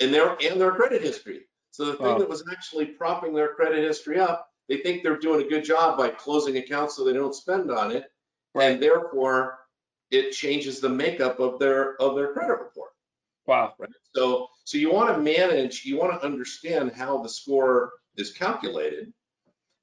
and 0.00 0.14
their 0.14 0.36
and 0.40 0.60
their 0.60 0.72
credit 0.72 1.02
history. 1.02 1.48
So 1.70 1.84
the 1.86 1.94
thing 1.94 2.06
Wow. 2.06 2.18
that 2.18 2.28
was 2.28 2.44
actually 2.50 2.86
propping 2.86 3.34
their 3.34 3.54
credit 3.54 3.78
history 3.82 4.18
up, 4.18 4.50
they 4.68 4.78
think 4.78 5.02
they're 5.02 5.18
doing 5.18 5.44
a 5.44 5.48
good 5.48 5.64
job 5.64 5.96
by 5.98 6.10
closing 6.10 6.56
accounts 6.58 6.96
so 6.96 7.04
they 7.04 7.12
don't 7.12 7.34
spend 7.34 7.70
on 7.70 7.90
it, 7.92 8.10
right. 8.54 8.72
and 8.72 8.82
therefore 8.82 9.66
it 10.10 10.30
changes 10.32 10.80
the 10.80 10.88
makeup 10.88 11.38
of 11.40 11.58
their 11.58 12.00
of 12.00 12.14
their 12.16 12.32
credit 12.32 12.58
report. 12.60 12.92
Wow. 13.46 13.74
Right. 13.78 13.90
So, 14.14 14.48
so 14.64 14.76
you 14.78 14.92
want 14.92 15.14
to 15.14 15.20
manage, 15.20 15.84
you 15.84 15.96
want 15.98 16.12
to 16.12 16.24
understand 16.26 16.92
how 16.92 17.22
the 17.22 17.28
score 17.28 17.94
is 18.16 18.32
calculated 18.32 19.12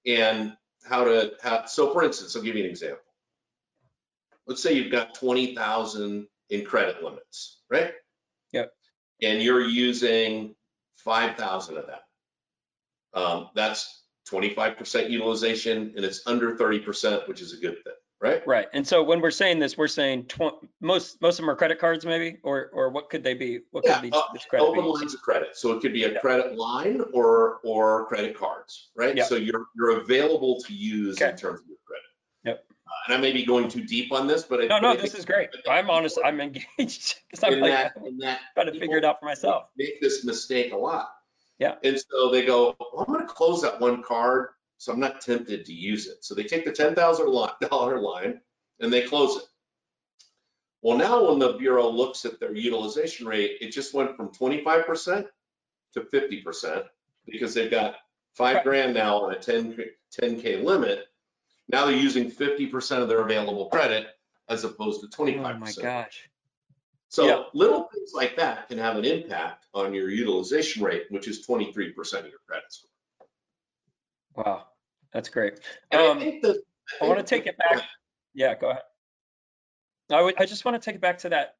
and 0.05 0.55
how 0.87 1.03
to, 1.03 1.33
how, 1.41 1.65
so 1.65 1.91
for 1.93 2.03
instance, 2.03 2.35
I'll 2.35 2.41
give 2.41 2.55
you 2.55 2.63
an 2.63 2.69
example. 2.69 2.99
Let's 4.47 4.61
say 4.61 4.73
you've 4.73 4.91
got 4.91 5.15
20,000 5.15 6.27
in 6.49 6.65
credit 6.65 7.03
limits, 7.03 7.61
right? 7.69 7.91
Yep. 8.51 8.71
And 9.21 9.41
you're 9.41 9.65
using 9.65 10.55
5,000 10.97 11.77
of 11.77 11.87
that. 11.87 13.19
Um, 13.19 13.49
that's 13.55 14.03
25% 14.29 15.09
utilization 15.09 15.93
and 15.95 16.05
it's 16.05 16.21
under 16.25 16.55
30%, 16.55 17.27
which 17.27 17.41
is 17.41 17.53
a 17.53 17.57
good 17.57 17.83
thing, 17.83 17.93
right? 18.25 18.47
Right. 18.47 18.67
And 18.73 18.87
so 18.87 19.03
when 19.03 19.21
we're 19.21 19.31
saying 19.31 19.59
this, 19.59 19.77
we're 19.77 19.87
saying 19.87 20.25
tw- 20.25 20.59
most, 20.81 21.21
most 21.21 21.33
of 21.39 21.43
them 21.43 21.49
are 21.49 21.55
credit 21.55 21.79
cards 21.79 22.05
maybe, 22.05 22.37
or, 22.43 22.69
or 22.73 22.89
what 22.89 23.09
could 23.09 23.23
they 23.23 23.33
be? 23.33 23.59
What 23.71 23.85
Yeah, 23.85 23.95
could 23.95 24.03
these, 24.05 24.13
uh, 24.13 24.21
this 24.33 24.45
credit 24.45 24.65
open 24.65 24.83
be? 24.83 24.89
lines 24.89 25.13
of 25.13 25.21
credit. 25.21 25.49
So 25.55 25.71
it 25.73 25.81
could 25.81 25.93
be 25.93 26.03
a 26.05 26.13
Yeah. 26.13 26.19
credit 26.19 26.57
line 26.57 27.01
or, 27.13 27.59
or 27.63 28.05
credit 28.07 28.37
cards, 28.37 28.89
right? 28.95 29.15
Yeah. 29.15 29.23
So 29.25 29.35
you're, 29.35 29.65
you're 29.75 29.99
available 30.01 30.59
to 30.61 30.73
use 30.73 31.21
in 31.21 31.35
terms 31.35 31.61
of 31.61 31.67
your 31.67 31.77
credit. 31.85 32.05
Yep. 32.45 32.65
Uh, 32.69 32.91
And 33.07 33.17
I 33.17 33.21
may 33.21 33.31
be 33.31 33.45
going 33.45 33.67
too 33.69 33.83
deep 33.83 34.11
on 34.11 34.27
this, 34.27 34.43
but. 34.43 34.59
I- 34.61 34.67
No, 34.67 34.79
but 34.81 34.85
I 34.87 34.93
no, 34.95 35.01
this 35.01 35.13
is 35.15 35.25
great. 35.25 35.49
I'm 35.69 35.89
honest, 35.89 36.17
I'm 36.23 36.41
engaged, 36.41 37.15
I'm 37.43 37.53
In 37.53 37.59
like, 37.61 37.71
that, 37.71 37.93
in 38.05 38.17
that. 38.19 38.39
trying 38.55 38.73
to 38.73 38.79
figure 38.79 38.97
it 38.97 39.05
out 39.05 39.19
for 39.19 39.25
myself. 39.25 39.65
Make 39.77 40.01
this 40.01 40.25
mistake 40.25 40.73
a 40.73 40.77
lot. 40.77 41.09
Yeah. 41.59 41.75
And 41.83 41.97
so 42.11 42.31
they 42.31 42.45
go, 42.45 42.75
well, 42.79 43.05
I'm 43.07 43.13
gonna 43.13 43.25
close 43.27 43.61
that 43.61 43.79
one 43.79 44.03
card, 44.03 44.49
so 44.77 44.93
I'm 44.93 44.99
not 44.99 45.21
tempted 45.21 45.65
to 45.65 45.73
use 45.73 46.07
it. 46.07 46.23
So 46.23 46.35
they 46.35 46.43
take 46.43 46.65
the 46.65 46.71
ten 46.71 46.95
thousand 46.95 47.27
dollar 47.69 47.99
line 47.99 48.41
and 48.79 48.91
they 48.91 49.03
close 49.03 49.37
it. 49.37 49.43
Well, 50.81 50.97
now 50.97 51.29
when 51.29 51.39
the 51.39 51.53
Bureau 51.53 51.89
looks 51.89 52.25
at 52.25 52.39
their 52.39 52.53
utilization 52.55 53.27
rate, 53.27 53.57
it 53.61 53.71
just 53.71 53.93
went 53.93 54.15
from 54.15 54.31
twenty-five 54.33 54.85
percent 54.85 55.27
to 55.93 56.01
fifty 56.05 56.41
percent 56.41 56.85
because 57.25 57.53
they've 57.53 57.71
got 57.71 57.95
five 58.35 58.63
grand 58.63 58.93
now 58.93 59.23
on 59.25 59.33
a 59.33 59.39
10 59.39 59.77
10K 60.21 60.63
limit. 60.63 61.05
Now 61.69 61.85
they're 61.85 61.95
using 61.95 62.29
fifty 62.29 62.67
percent 62.67 63.01
of 63.01 63.09
their 63.09 63.21
available 63.21 63.67
credit 63.69 64.07
as 64.49 64.63
opposed 64.63 65.01
to 65.01 65.07
Oh 65.07 65.15
twenty-five 65.15 65.59
my 65.59 65.71
gosh. 65.73 66.29
So 67.09 67.25
Yeah. 67.27 67.43
little 67.53 67.89
things 67.93 68.11
like 68.13 68.35
that 68.37 68.67
can 68.67 68.77
have 68.77 68.97
an 68.97 69.05
impact 69.05 69.67
on 69.73 69.93
your 69.93 70.09
utilization 70.09 70.83
rate, 70.83 71.05
which 71.09 71.27
is 71.27 71.41
twenty-three 71.45 71.93
percent 71.93 72.25
of 72.25 72.31
your 72.31 72.41
credit 72.47 72.71
score. 72.71 72.89
Wow. 74.35 74.67
That's 75.13 75.29
great. 75.29 75.59
I 75.91 76.07
Um, 76.07 76.19
think. 76.19 76.45
I 77.01 77.05
want 77.07 77.19
to 77.19 77.25
take 77.25 77.47
it 77.47 77.57
back. 77.57 77.83
Yeah, 78.33 78.53
go 78.55 78.69
ahead. 78.69 78.83
I 80.11 80.21
would, 80.21 80.39
I 80.39 80.45
just 80.45 80.65
want 80.65 80.79
to 80.79 80.85
take 80.85 80.95
it 80.95 81.01
back 81.01 81.19
to 81.19 81.29
that. 81.29 81.55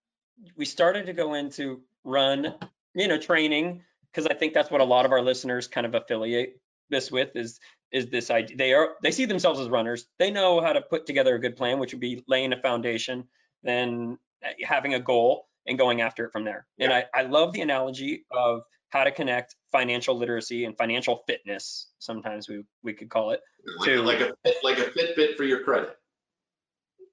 We 0.56 0.66
started 0.66 1.06
to 1.06 1.14
go 1.14 1.34
into 1.34 1.82
run, 2.04 2.54
you 2.94 3.08
know, 3.08 3.18
training, 3.18 3.82
because 4.12 4.28
I 4.28 4.34
think 4.34 4.54
that's 4.54 4.70
what 4.70 4.82
a 4.82 4.86
lot 4.86 5.06
of 5.06 5.12
our 5.12 5.22
listeners 5.22 5.68
kind 5.68 5.88
of 5.88 5.96
affiliate 5.96 6.60
this 6.90 7.10
with 7.10 7.36
is, 7.36 7.60
is 7.92 8.08
this 8.08 8.30
idea. 8.30 8.58
They 8.58 8.74
are, 8.74 8.90
they 9.02 9.12
see 9.12 9.26
themselves 9.26 9.60
as 9.60 9.70
runners. 9.70 10.06
They 10.20 10.30
know 10.30 10.62
how 10.62 10.74
to 10.74 10.82
put 10.82 11.06
together 11.06 11.34
a 11.34 11.40
good 11.40 11.56
plan, 11.56 11.80
which 11.80 11.94
would 11.94 12.02
be 12.02 12.24
laying 12.28 12.54
a 12.54 12.62
foundation, 12.62 13.30
then 13.64 14.20
uh, 14.46 14.50
having 14.64 14.94
a 14.94 15.00
goal 15.00 15.48
and 15.66 15.78
going 15.78 16.02
after 16.02 16.26
it 16.26 16.32
from 16.32 16.44
there. 16.44 16.68
And 16.78 16.94
I, 16.94 17.06
I 17.14 17.24
love 17.24 17.54
the 17.54 17.62
analogy 17.62 18.26
of 18.30 18.62
how 18.96 19.04
to 19.04 19.12
connect 19.12 19.56
financial 19.74 20.18
literacy 20.18 20.64
and 20.64 20.78
financial 20.78 21.22
fitness, 21.28 21.88
sometimes 22.00 22.48
we, 22.48 22.64
we 22.82 22.94
could 22.94 23.10
call 23.10 23.32
it, 23.32 23.42
Like, 23.80 23.90
to- 23.90 24.02
like 24.02 24.20
a, 24.22 24.34
like 24.64 24.78
a 24.78 24.90
Fitbit 24.92 25.36
for 25.36 25.44
your 25.44 25.64
credit. 25.64 25.98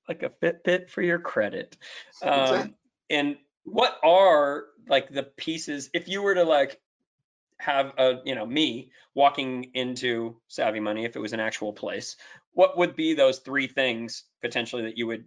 like 0.08 0.22
a 0.22 0.30
Fitbit 0.30 0.90
for 0.90 1.02
your 1.02 1.18
credit. 1.18 1.76
Um, 2.22 2.40
Exactly. 2.40 2.74
and 3.10 3.36
what 3.64 3.98
are 4.04 4.66
like 4.88 5.08
the 5.10 5.24
pieces 5.24 5.90
if 5.92 6.06
you 6.08 6.22
were 6.22 6.34
to 6.36 6.44
like 6.44 6.80
have 7.58 7.92
a 7.98 8.18
you 8.24 8.34
know 8.34 8.44
me 8.46 8.90
walking 9.14 9.70
into 9.74 10.36
Savvy 10.48 10.80
Money 10.80 11.04
if 11.04 11.14
it 11.16 11.20
was 11.20 11.32
an 11.32 11.40
actual 11.40 11.72
place, 11.72 12.16
what 12.52 12.76
would 12.78 12.94
be 12.94 13.14
those 13.14 13.38
three 13.40 13.66
things 13.66 14.24
potentially 14.40 14.82
that 14.82 14.96
you 14.98 15.06
would 15.08 15.24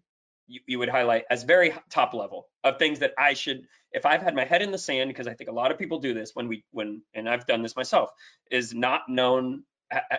you, 0.47 0.61
you 0.67 0.79
would 0.79 0.89
highlight 0.89 1.23
as 1.29 1.43
very 1.43 1.73
top 1.89 2.13
level 2.13 2.47
of 2.63 2.77
things 2.79 2.99
that 2.99 3.13
I 3.17 3.33
should 3.33 3.67
if 3.91 4.05
I've 4.05 4.21
had 4.21 4.35
my 4.35 4.45
head 4.45 4.61
in 4.61 4.71
the 4.71 4.77
sand 4.77 5.09
because 5.09 5.27
I 5.27 5.33
think 5.33 5.49
a 5.49 5.53
lot 5.53 5.71
of 5.71 5.77
people 5.77 5.99
do 5.99 6.13
this 6.13 6.31
when 6.33 6.47
we 6.47 6.63
when 6.71 7.01
and 7.13 7.29
I've 7.29 7.45
done 7.45 7.61
this 7.61 7.75
myself 7.75 8.11
is 8.51 8.73
not 8.73 9.01
known 9.07 9.63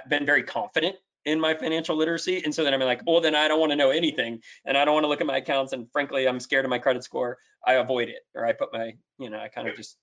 been 0.09 0.27
very 0.27 0.43
confident 0.43 0.97
in 1.25 1.41
my 1.41 1.55
financial 1.55 1.97
literacy 1.97 2.43
and 2.45 2.55
so 2.55 2.65
then 2.65 2.73
I'm 2.75 2.81
like 2.81 3.03
well 3.07 3.21
then 3.21 3.35
I 3.35 3.49
don't 3.49 3.61
want 3.61 3.73
to 3.73 3.77
know 3.77 3.91
anything 3.91 4.41
and 4.65 4.77
I 4.77 4.85
don't 4.85 4.95
want 4.95 5.05
to 5.05 5.09
look 5.09 5.21
at 5.21 5.27
my 5.27 5.39
accounts 5.39 5.73
and 5.73 5.91
frankly 5.93 6.27
I'm 6.29 6.41
scared 6.41 6.65
of 6.65 6.71
my 6.71 6.79
credit 6.79 7.05
score 7.05 7.39
I 7.67 7.75
avoid 7.75 8.09
it 8.09 8.23
or 8.35 8.47
I 8.47 8.53
put 8.53 8.73
my 8.73 8.93
you 9.19 9.31
know 9.31 9.39
I 9.39 9.49
kind 9.49 9.69
of 9.69 9.77
just 9.77 9.97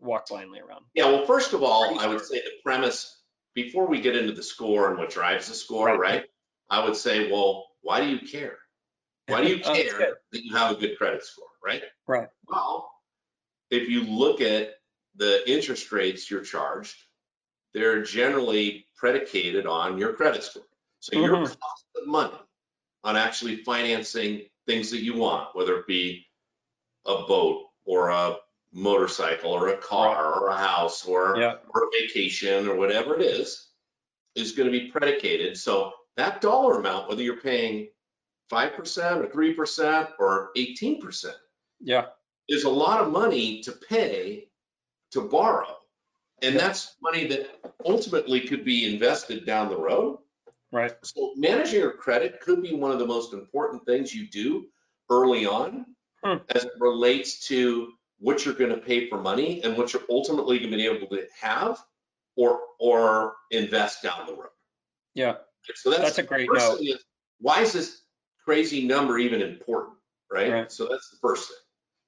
walk 0.00 0.28
blindly 0.28 0.60
around 0.60 0.84
Yeah, 0.94 1.06
well, 1.06 1.26
first 1.26 1.52
of 1.52 1.62
all, 1.62 1.98
I 1.98 2.06
would 2.06 2.24
say 2.24 2.36
the 2.36 2.50
premise, 2.62 3.20
before 3.54 3.86
we 3.88 4.00
get 4.00 4.16
into 4.16 4.32
the 4.32 4.42
score 4.42 4.88
and 4.90 4.98
what 4.98 5.10
drives 5.10 5.48
the 5.48 5.54
score, 5.54 5.86
Right. 5.86 5.98
right? 5.98 6.24
I 6.70 6.84
would 6.84 6.96
say, 6.96 7.30
well, 7.32 7.66
why 7.82 8.00
do 8.00 8.06
you 8.06 8.20
care? 8.20 8.58
Why 9.28 9.42
do 9.42 9.48
you 9.48 9.60
Oh, 9.64 9.74
care 9.74 10.18
that 10.32 10.44
you 10.44 10.54
have 10.56 10.72
a 10.76 10.80
good 10.80 10.96
credit 10.96 11.24
score, 11.24 11.46
right? 11.64 11.82
Right. 12.06 12.28
Well, 12.48 12.90
if 13.70 13.88
you 13.88 14.02
look 14.04 14.40
at 14.40 14.74
the 15.16 15.48
interest 15.50 15.92
rates 15.92 16.30
you're 16.30 16.42
charged, 16.42 16.96
they're 17.74 18.02
generally 18.02 18.86
predicated 18.96 19.66
on 19.66 19.98
your 19.98 20.14
credit 20.14 20.42
score. 20.42 20.64
So 21.00 21.14
your 21.16 21.36
Mhm. 21.36 21.60
cost 21.60 21.86
of 21.96 22.06
money 22.06 22.38
on 23.04 23.16
actually 23.16 23.62
financing 23.64 24.48
things 24.66 24.90
that 24.90 25.00
you 25.02 25.14
want, 25.14 25.54
whether 25.54 25.78
it 25.78 25.86
be 25.86 26.26
a 27.06 27.22
boat 27.26 27.68
or 27.84 28.10
a 28.10 28.38
motorcycle 28.72 29.52
or 29.52 29.68
a 29.68 29.78
car 29.78 30.34
or 30.34 30.48
a 30.48 30.56
house 30.56 31.04
or 31.06 31.36
yeah 31.38 31.56
or 31.74 31.84
a 31.84 31.90
vacation 32.02 32.68
or 32.68 32.76
whatever 32.76 33.14
it 33.16 33.22
is, 33.22 33.68
is 34.34 34.52
going 34.52 34.70
to 34.70 34.78
be 34.78 34.90
predicated. 34.90 35.56
So 35.56 35.92
that 36.16 36.40
dollar 36.40 36.78
amount, 36.80 37.08
whether 37.08 37.22
you're 37.22 37.40
paying 37.40 37.90
5% 38.50 39.20
or 39.20 39.26
3% 39.26 40.08
or 40.18 40.50
18%, 40.56 41.26
yeah 41.80 42.06
is 42.48 42.64
a 42.64 42.70
lot 42.70 43.00
of 43.00 43.12
money 43.12 43.60
to 43.60 43.72
pay 43.72 44.48
to 45.12 45.20
borrow. 45.20 45.76
And 46.40 46.58
that's 46.58 46.96
money 47.02 47.26
that 47.26 47.60
ultimately 47.84 48.40
could 48.40 48.64
be 48.64 48.92
invested 48.92 49.44
down 49.44 49.68
the 49.68 49.76
road. 49.76 50.18
right 50.72 50.94
So 51.02 51.32
managing 51.36 51.80
your 51.80 51.92
credit 51.92 52.40
could 52.40 52.62
be 52.62 52.74
one 52.74 52.90
of 52.90 52.98
the 52.98 53.06
most 53.06 53.34
important 53.34 53.84
things 53.84 54.14
you 54.14 54.26
do 54.28 54.66
early 55.10 55.46
on 55.46 55.86
Hmm. 56.24 56.38
as 56.50 56.64
it 56.64 56.72
relates 56.80 57.46
to 57.46 57.92
what 58.18 58.44
you're 58.44 58.54
going 58.54 58.70
to 58.70 58.76
pay 58.78 59.08
for 59.08 59.20
money 59.20 59.62
and 59.62 59.76
what 59.76 59.92
you're 59.92 60.02
ultimately 60.10 60.58
going 60.58 60.72
to 60.72 60.76
be 60.76 60.86
able 60.86 61.06
to 61.06 61.26
have 61.40 61.78
or 62.36 62.60
or 62.80 63.34
invest 63.52 64.02
down 64.02 64.26
the 64.26 64.34
road. 64.34 64.50
yeah 65.14 65.36
So 65.74 65.90
that's, 65.90 66.02
that's 66.02 66.18
a 66.18 66.24
great 66.24 66.48
note 66.52 66.80
is, 66.80 67.04
why 67.40 67.62
is 67.62 67.72
this 67.72 68.02
crazy 68.48 68.86
number 68.86 69.18
even 69.18 69.42
important, 69.42 69.98
right? 70.32 70.50
Right. 70.50 70.72
So 70.72 70.88
that's 70.90 71.10
the 71.10 71.18
first 71.20 71.48
thing. 71.48 71.58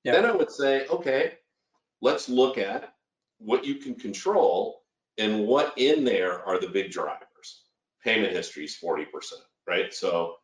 Yeah. 0.05 0.13
Then 0.13 0.25
I 0.25 0.33
would 0.33 0.51
say, 0.51 0.87
okay, 0.87 1.35
let's 2.01 2.31
look 2.31 2.57
at 2.57 2.95
what 3.37 3.67
you 3.67 3.75
can 3.75 3.95
control 3.95 4.81
and 5.19 5.47
what 5.47 5.75
in 5.77 6.03
there 6.03 6.43
are 6.47 6.59
the 6.59 6.69
big 6.69 6.91
drivers. 6.93 7.65
Payment 8.03 8.33
history 8.33 8.65
is 8.65 8.79
40%, 8.83 9.05
right? 9.69 9.93
So 9.93 10.37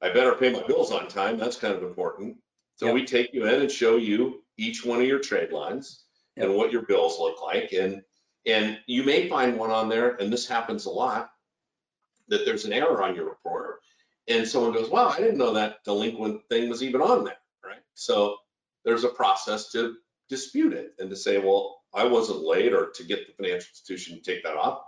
I 0.00 0.08
better 0.14 0.34
pay 0.34 0.50
my 0.50 0.62
bills 0.66 0.90
on 0.90 1.08
time. 1.08 1.36
That's 1.36 1.58
kind 1.58 1.74
of 1.74 1.82
important. 1.82 2.38
So 2.76 2.86
Yep. 2.86 2.94
we 2.94 3.04
take 3.04 3.34
you 3.34 3.44
in 3.46 3.60
and 3.60 3.70
show 3.70 3.96
you 3.96 4.42
each 4.56 4.82
one 4.82 4.98
of 5.02 5.06
your 5.06 5.18
trade 5.18 5.52
lines 5.52 6.04
and 6.38 6.54
what 6.54 6.72
your 6.72 6.86
bills 6.86 7.18
look 7.18 7.42
like. 7.42 7.74
And 7.74 8.02
and 8.46 8.78
you 8.86 9.02
may 9.04 9.28
find 9.28 9.58
one 9.58 9.70
on 9.70 9.90
there, 9.90 10.16
and 10.16 10.32
this 10.32 10.48
happens 10.48 10.86
a 10.86 10.90
lot, 10.90 11.30
that 12.28 12.46
there's 12.46 12.64
an 12.64 12.72
error 12.72 13.02
on 13.02 13.14
your 13.14 13.26
report. 13.26 13.73
And 14.26 14.48
someone 14.48 14.72
goes, 14.72 14.88
wow, 14.88 15.08
I 15.08 15.18
didn't 15.18 15.38
know 15.38 15.54
that 15.54 15.84
delinquent 15.84 16.42
thing 16.48 16.68
was 16.70 16.82
even 16.82 17.02
on 17.02 17.24
there, 17.24 17.36
right? 17.64 17.82
So 17.94 18.36
there's 18.84 19.04
a 19.04 19.08
process 19.08 19.70
to 19.72 19.96
dispute 20.28 20.72
it 20.72 20.94
and 20.98 21.10
to 21.10 21.16
say, 21.16 21.38
well, 21.38 21.82
I 21.92 22.04
wasn't 22.04 22.40
late 22.42 22.72
or 22.72 22.90
to 22.94 23.04
get 23.04 23.26
the 23.26 23.34
financial 23.34 23.68
institution 23.70 24.16
to 24.16 24.22
take 24.22 24.42
that 24.44 24.56
off. 24.56 24.80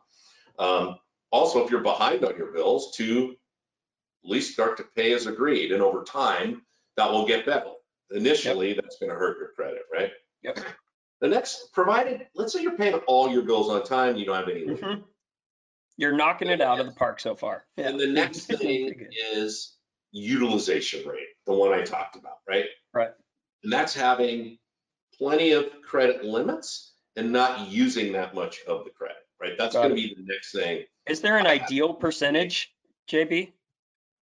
Um, 0.59 0.97
also, 1.31 1.64
if 1.64 1.71
you're 1.71 1.81
behind 1.81 2.25
on 2.25 2.37
your 2.37 2.52
bills, 2.52 2.97
to 2.97 3.37
at 4.25 4.31
least 4.31 4.55
start 4.55 4.78
to 4.78 4.85
pay 4.85 5.12
as 5.12 5.26
agreed. 5.26 5.73
And 5.73 5.83
over 5.83 6.02
time, 6.02 6.62
that 6.97 7.11
will 7.11 7.26
get 7.26 7.47
better. 7.47 7.73
Initially, 8.11 8.73
that's 8.73 8.99
going 8.99 9.11
to 9.11 9.16
hurt 9.19 9.38
your 9.38 9.50
credit, 9.55 9.83
right? 9.93 10.12
Yep. 10.43 10.61
The 11.21 11.28
next, 11.28 11.73
provided, 11.73 12.26
let's 12.35 12.52
say 12.52 12.62
you're 12.62 12.76
paying 12.76 12.95
all 13.07 13.31
your 13.31 13.43
bills 13.43 13.69
on 13.69 13.83
time, 13.85 14.16
you 14.16 14.25
don't 14.25 14.37
have 14.37 14.49
any 14.49 14.64
late 14.64 14.81
Mhm. 14.81 15.05
You're 15.97 16.17
knocking 16.17 16.49
it 16.49 16.61
out 16.61 16.81
of 16.81 16.87
the 16.87 16.93
park 16.93 17.21
so 17.21 17.35
far 17.35 17.65
yeah. 17.76 17.88
And 17.88 18.00
the 18.00 18.07
next 18.07 18.47
thing 18.47 19.09
is 19.35 19.76
utilization 20.12 21.07
rate, 21.07 21.29
the 21.47 21.53
one 21.53 21.73
I 21.73 21.83
talked 21.83 22.17
about, 22.17 22.38
right? 22.49 22.67
Right. 22.95 23.11
And 23.62 23.73
that's 23.73 23.95
having 23.95 24.59
plenty 25.19 25.53
of 25.53 25.67
credit 25.83 26.25
limits 26.25 26.95
and 27.17 27.33
not 27.33 27.69
using 27.69 28.12
that 28.12 28.35
much 28.35 28.61
of 28.69 28.85
the 28.85 28.91
credit, 28.91 29.17
right? 29.41 29.53
That's 29.59 29.75
gonna 29.75 29.95
be 29.95 30.15
the 30.15 30.25
next 30.25 30.53
thing. 30.53 30.85
Is 31.07 31.21
there 31.21 31.38
an 31.38 31.47
ideal 31.47 31.95
percentage, 31.95 32.75
JB? 33.11 33.53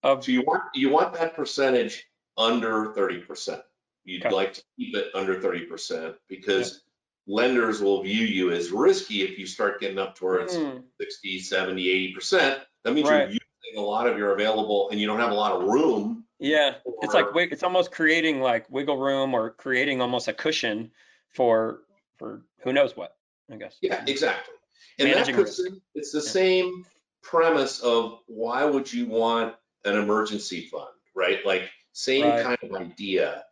Of 0.02 0.24
So 0.24 0.32
you 0.32 0.42
want, 0.42 0.62
you 0.74 0.90
want 0.90 1.14
that 1.14 1.34
percentage 1.34 2.04
under 2.36 2.92
thirty 2.92 3.20
percent. 3.20 3.62
You'd 4.04 4.24
Okay. 4.26 4.34
like 4.34 4.52
to 4.54 4.62
keep 4.76 4.94
it 4.94 5.06
under 5.14 5.40
thirty 5.40 5.64
percent 5.64 6.16
because 6.28 6.83
lenders 7.26 7.80
will 7.80 8.02
view 8.02 8.24
you 8.24 8.50
as 8.50 8.70
risky 8.70 9.22
if 9.22 9.38
you 9.38 9.46
start 9.46 9.80
getting 9.80 9.98
up 9.98 10.16
towards 10.16 10.54
Hmm, 10.54 10.78
60, 11.00 11.40
70, 11.40 11.88
80 11.90 12.14
percent 12.14 12.60
That 12.84 12.92
means 12.94 13.08
you're 13.08 13.26
using 13.26 13.40
a 13.76 13.80
lot 13.80 14.06
of 14.06 14.18
your 14.18 14.34
available, 14.34 14.90
and 14.90 15.00
you 15.00 15.06
don't 15.06 15.20
have 15.20 15.30
a 15.32 15.34
lot 15.34 15.52
of 15.52 15.62
room. 15.68 16.24
Yeah, 16.38 16.74
it's 17.02 17.14
like 17.14 17.26
it's 17.34 17.62
almost 17.62 17.90
creating 17.92 18.40
like 18.40 18.68
wiggle 18.70 18.98
room 18.98 19.34
or 19.34 19.50
creating 19.50 20.00
almost 20.00 20.28
a 20.28 20.32
cushion 20.32 20.90
for 21.30 21.80
for 22.18 22.42
who 22.60 22.72
knows 22.72 22.96
what, 22.96 23.16
I 23.50 23.56
guess. 23.56 23.78
Yeah, 23.80 24.04
exactly. 24.06 24.54
And 24.98 25.08
that 25.08 25.14
Managing 25.14 25.36
risk. 25.36 25.60
in, 25.66 25.80
it's 25.94 26.12
the 26.12 26.18
Yeah. 26.18 26.30
same 26.30 26.84
premise 27.22 27.80
of 27.80 28.18
why 28.26 28.64
would 28.64 28.92
you 28.92 29.06
want 29.06 29.54
an 29.84 29.96
emergency 29.96 30.68
fund, 30.70 30.90
right? 31.14 31.44
Like 31.44 31.70
same 31.92 32.22
Right. 32.22 32.42
kind 32.42 32.58
of 32.62 32.80
idea. 32.80 33.44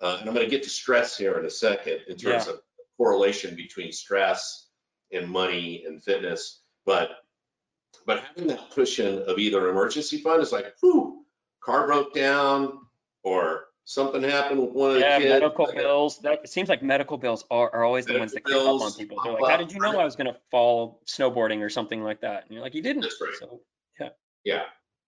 Uh, 0.00 0.18
and 0.20 0.28
I'm 0.28 0.34
going 0.34 0.46
to 0.46 0.50
get 0.50 0.62
to 0.64 0.70
stress 0.70 1.16
here 1.16 1.38
in 1.38 1.46
a 1.46 1.50
second 1.50 2.02
in 2.08 2.16
terms 2.16 2.46
of 2.48 2.60
correlation 2.96 3.54
between 3.54 3.92
stress 3.92 4.68
and 5.12 5.28
money 5.28 5.84
and 5.86 6.02
fitness. 6.02 6.62
But 6.84 7.10
but 8.06 8.20
having 8.20 8.48
that 8.48 8.70
cushion 8.70 9.22
of 9.26 9.38
either 9.38 9.64
an 9.64 9.70
emergency 9.70 10.18
fund 10.18 10.42
is 10.42 10.52
like, 10.52 10.74
whew, 10.80 11.24
car 11.60 11.86
broke 11.86 12.14
down 12.14 12.78
or 13.22 13.64
something 13.84 14.22
happened 14.22 14.60
with 14.60 14.70
one 14.70 14.90
of 14.90 14.94
the 14.94 15.00
Yeah, 15.00 15.18
kids. 15.18 15.30
medical 15.30 15.64
like, 15.64 15.76
bills. 15.76 16.18
That 16.18 16.40
it 16.44 16.48
seems 16.48 16.68
like 16.68 16.82
medical 16.82 17.16
bills 17.16 17.44
are, 17.50 17.72
are 17.74 17.84
always 17.84 18.06
the 18.06 18.18
ones 18.18 18.32
that 18.32 18.44
come 18.44 18.66
up 18.66 18.82
on 18.82 18.92
people. 18.92 19.18
They're 19.22 19.32
like, 19.32 19.50
"How 19.50 19.56
did 19.56 19.72
you 19.72 19.80
know 19.80 19.98
I 19.98 20.04
was 20.04 20.16
gonna 20.16 20.36
fall 20.50 21.02
snowboarding 21.06 21.62
or 21.62 21.68
something 21.70 22.02
like 22.02 22.20
that?" 22.20 22.44
And 22.44 22.52
you're 22.52 22.62
like, 22.62 22.74
"You 22.74 22.82
didn't." 22.82 23.02
That's 23.02 23.20
right. 23.20 23.34
So, 23.38 23.60
Yeah, 24.44 24.62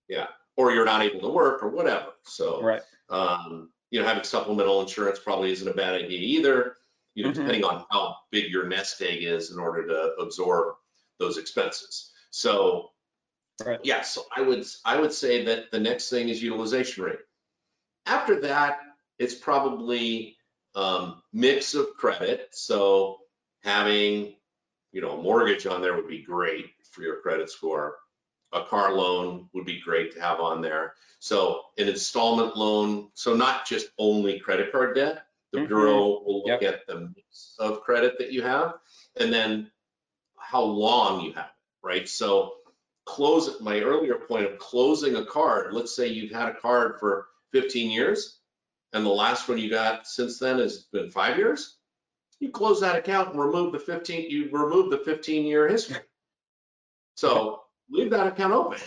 yeah. 0.08 0.26
Or 0.56 0.72
you're 0.72 0.84
not 0.84 1.02
able 1.02 1.20
to 1.20 1.28
work 1.28 1.62
or 1.62 1.68
whatever. 1.68 2.14
So 2.24 2.60
right. 2.60 2.82
Um, 3.10 3.70
you 3.90 4.00
know, 4.00 4.06
having 4.06 4.24
supplemental 4.24 4.80
insurance 4.80 5.20
probably 5.20 5.52
isn't 5.52 5.68
a 5.68 5.74
bad 5.74 5.94
idea 5.94 6.18
either, 6.18 6.76
you 7.14 7.24
know, 7.24 7.30
Mhm. 7.30 7.34
depending 7.34 7.64
on 7.64 7.84
how 7.90 8.16
big 8.30 8.50
your 8.50 8.66
nest 8.66 9.00
egg 9.02 9.22
is 9.22 9.50
in 9.50 9.58
order 9.58 9.86
to 9.86 10.14
absorb 10.22 10.76
those 11.18 11.38
expenses. 11.38 12.12
So, 12.30 12.92
Right. 13.64 13.80
yeah, 13.82 14.02
so 14.02 14.24
I 14.34 14.42
would, 14.42 14.64
I 14.84 15.00
would 15.00 15.12
say 15.12 15.44
that 15.46 15.70
the 15.70 15.80
next 15.80 16.10
thing 16.10 16.28
is 16.28 16.42
utilization 16.42 17.04
rate. 17.04 17.18
After 18.06 18.40
that, 18.42 18.78
it's 19.18 19.34
probably 19.34 20.36
um, 20.74 21.22
mix 21.32 21.74
of 21.74 21.94
credit. 21.96 22.48
So 22.52 23.18
having, 23.64 24.36
you 24.92 25.00
know, 25.00 25.18
a 25.18 25.22
mortgage 25.22 25.66
on 25.66 25.82
there 25.82 25.96
would 25.96 26.08
be 26.08 26.22
great 26.22 26.66
for 26.92 27.02
your 27.02 27.20
credit 27.20 27.50
score. 27.50 27.96
A 28.52 28.64
car 28.64 28.94
loan 28.94 29.48
would 29.52 29.66
be 29.66 29.80
great 29.80 30.14
to 30.14 30.20
have 30.20 30.40
on 30.40 30.62
there. 30.62 30.94
So 31.18 31.62
an 31.76 31.88
installment 31.88 32.56
loan, 32.56 33.10
so 33.14 33.34
not 33.34 33.66
just 33.66 33.88
only 33.98 34.38
credit 34.38 34.70
card 34.72 34.94
debt. 34.94 35.24
The 35.52 35.60
mm-hmm. 35.60 35.68
bureau 35.68 36.22
will 36.24 36.42
look 36.46 36.62
at 36.62 36.86
the 36.86 37.10
mix 37.14 37.54
of 37.58 37.80
credit 37.80 38.18
that 38.18 38.32
you 38.32 38.42
have 38.42 38.74
and 39.18 39.32
then 39.32 39.70
how 40.38 40.62
long 40.62 41.22
you 41.22 41.32
have 41.32 41.46
it, 41.46 41.86
right? 41.86 42.08
So 42.08 42.54
close, 43.06 43.60
my 43.60 43.80
earlier 43.80 44.16
point 44.16 44.46
of 44.46 44.58
closing 44.58 45.16
a 45.16 45.24
card, 45.24 45.72
let's 45.72 45.94
say 45.94 46.08
you've 46.08 46.32
had 46.32 46.48
a 46.48 46.54
card 46.54 46.98
for 47.00 47.28
15 47.52 47.90
years 47.90 48.40
and 48.92 49.04
the 49.04 49.10
last 49.10 49.48
one 49.48 49.58
you 49.58 49.70
got 49.70 50.06
since 50.06 50.38
then 50.38 50.58
has 50.58 50.84
been 50.92 51.10
five 51.10 51.38
years, 51.38 51.76
you 52.40 52.50
close 52.50 52.80
that 52.80 52.96
account 52.96 53.30
and 53.30 53.40
remove 53.40 53.72
the 53.72 53.78
15, 53.78 54.30
you 54.30 54.48
remove 54.50 54.90
the 54.90 54.98
15 54.98 55.44
year 55.46 55.68
history. 55.68 55.98
So 57.14 57.62
leave 57.90 58.10
that 58.10 58.26
account 58.26 58.52
open. 58.52 58.78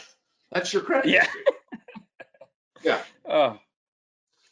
That's 0.52 0.72
your 0.74 0.84
credit 0.84 1.12
Yeah. 1.12 1.26
history. 1.26 1.44
Yeah. 2.84 3.02
Oh. 3.24 3.60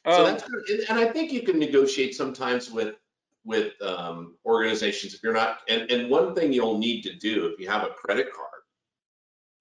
So 0.05 0.25
Um, 0.25 0.25
that's 0.25 0.49
good. 0.49 0.69
And, 0.69 0.89
and 0.89 0.99
I 0.99 1.11
think 1.11 1.31
you 1.31 1.43
can 1.43 1.59
negotiate 1.59 2.15
sometimes 2.15 2.71
with, 2.71 2.95
with 3.43 3.73
um, 3.81 4.37
organizations 4.45 5.13
if 5.13 5.23
you're 5.23 5.33
not, 5.33 5.59
and, 5.67 5.89
and 5.91 6.09
one 6.09 6.35
thing 6.35 6.53
you'll 6.53 6.77
need 6.77 7.01
to 7.03 7.13
do 7.15 7.47
if 7.47 7.59
you 7.59 7.67
have 7.69 7.83
a 7.83 7.89
credit 7.89 8.31
card 8.33 8.63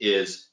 is 0.00 0.50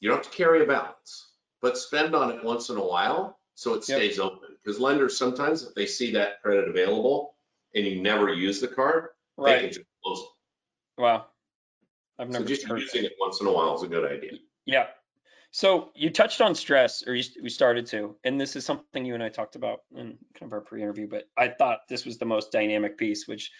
you 0.00 0.08
don't 0.08 0.18
have 0.18 0.30
to 0.30 0.36
carry 0.36 0.62
a 0.62 0.66
balance, 0.66 1.32
but 1.60 1.76
spend 1.76 2.14
on 2.14 2.30
it 2.30 2.42
once 2.44 2.70
in 2.70 2.76
a 2.76 2.84
while 2.84 3.38
so 3.54 3.74
it 3.74 3.88
Yep. 3.88 3.98
stays 3.98 4.18
open. 4.18 4.56
Because 4.62 4.80
lenders 4.80 5.16
sometimes, 5.16 5.62
if 5.62 5.74
they 5.74 5.86
see 5.86 6.12
that 6.12 6.40
credit 6.42 6.68
available 6.68 7.34
and 7.74 7.84
you 7.86 8.00
never 8.00 8.32
use 8.32 8.60
the 8.60 8.68
card, 8.68 9.08
they 9.44 9.60
can 9.60 9.68
just 9.72 9.86
close 10.02 10.20
it. 10.20 11.02
Wow. 11.02 11.26
I've 12.18 12.28
never 12.28 12.44
So 12.44 12.48
just 12.48 12.68
using 12.68 13.04
it 13.04 13.12
once 13.20 13.40
in 13.40 13.46
a 13.46 13.52
while 13.52 13.74
is 13.76 13.82
a 13.82 13.88
good 13.88 14.10
idea. 14.10 14.32
Yeah. 14.64 14.88
So 15.50 15.90
you 15.94 16.10
touched 16.10 16.40
on 16.40 16.54
stress, 16.54 17.02
or 17.06 17.14
you, 17.14 17.24
we 17.42 17.48
started 17.48 17.86
to, 17.86 18.16
and 18.24 18.40
this 18.40 18.54
is 18.54 18.64
something 18.64 19.04
you 19.04 19.14
and 19.14 19.22
I 19.22 19.28
talked 19.30 19.56
about 19.56 19.80
in 19.94 20.18
kind 20.34 20.42
of 20.50 20.52
our 20.52 20.60
pre-interview, 20.60 21.08
but 21.08 21.24
I 21.38 21.48
thought 21.48 21.80
this 21.88 22.04
was 22.04 22.18
the 22.18 22.26
most 22.26 22.52
dynamic 22.52 22.98
piece, 22.98 23.26
which, 23.26 23.50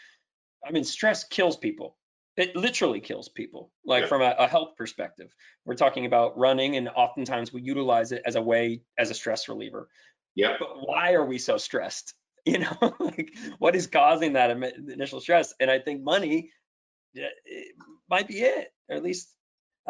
I 0.67 0.71
mean, 0.71 0.85
stress 0.85 1.25
kills 1.25 1.57
people. 1.57 1.97
It 2.37 2.55
literally 2.55 3.01
kills 3.01 3.29
people, 3.31 3.73
like 3.85 4.03
Yeah. 4.03 4.09
from 4.09 4.23
a, 4.23 4.35
a 4.39 4.47
health 4.47 4.77
perspective. 4.77 5.35
We're 5.65 5.75
talking 5.75 6.07
about 6.07 6.39
running, 6.39 6.77
and 6.77 6.89
oftentimes 6.91 7.53
we 7.53 7.63
utilize 7.63 8.13
it 8.13 8.23
as 8.27 8.37
a 8.37 8.43
way, 8.43 8.83
as 8.99 9.11
a 9.11 9.15
stress 9.15 9.49
reliever. 9.49 9.89
Yeah. 10.35 10.57
But 10.59 10.87
why 10.87 11.15
are 11.15 11.25
we 11.25 11.39
so 11.39 11.57
stressed? 11.59 12.15
You 12.47 12.61
know, 12.61 12.95
like 13.01 13.31
what 13.59 13.77
is 13.77 13.87
causing 13.87 14.33
that 14.33 14.51
initial 14.51 15.21
stress? 15.21 15.53
And 15.61 15.71
I 15.71 15.81
think 15.81 16.03
money 16.03 16.51
it 17.13 17.75
might 18.09 18.27
be 18.27 18.41
it, 18.41 18.69
or 18.89 18.97
at 18.97 19.03
least 19.03 19.35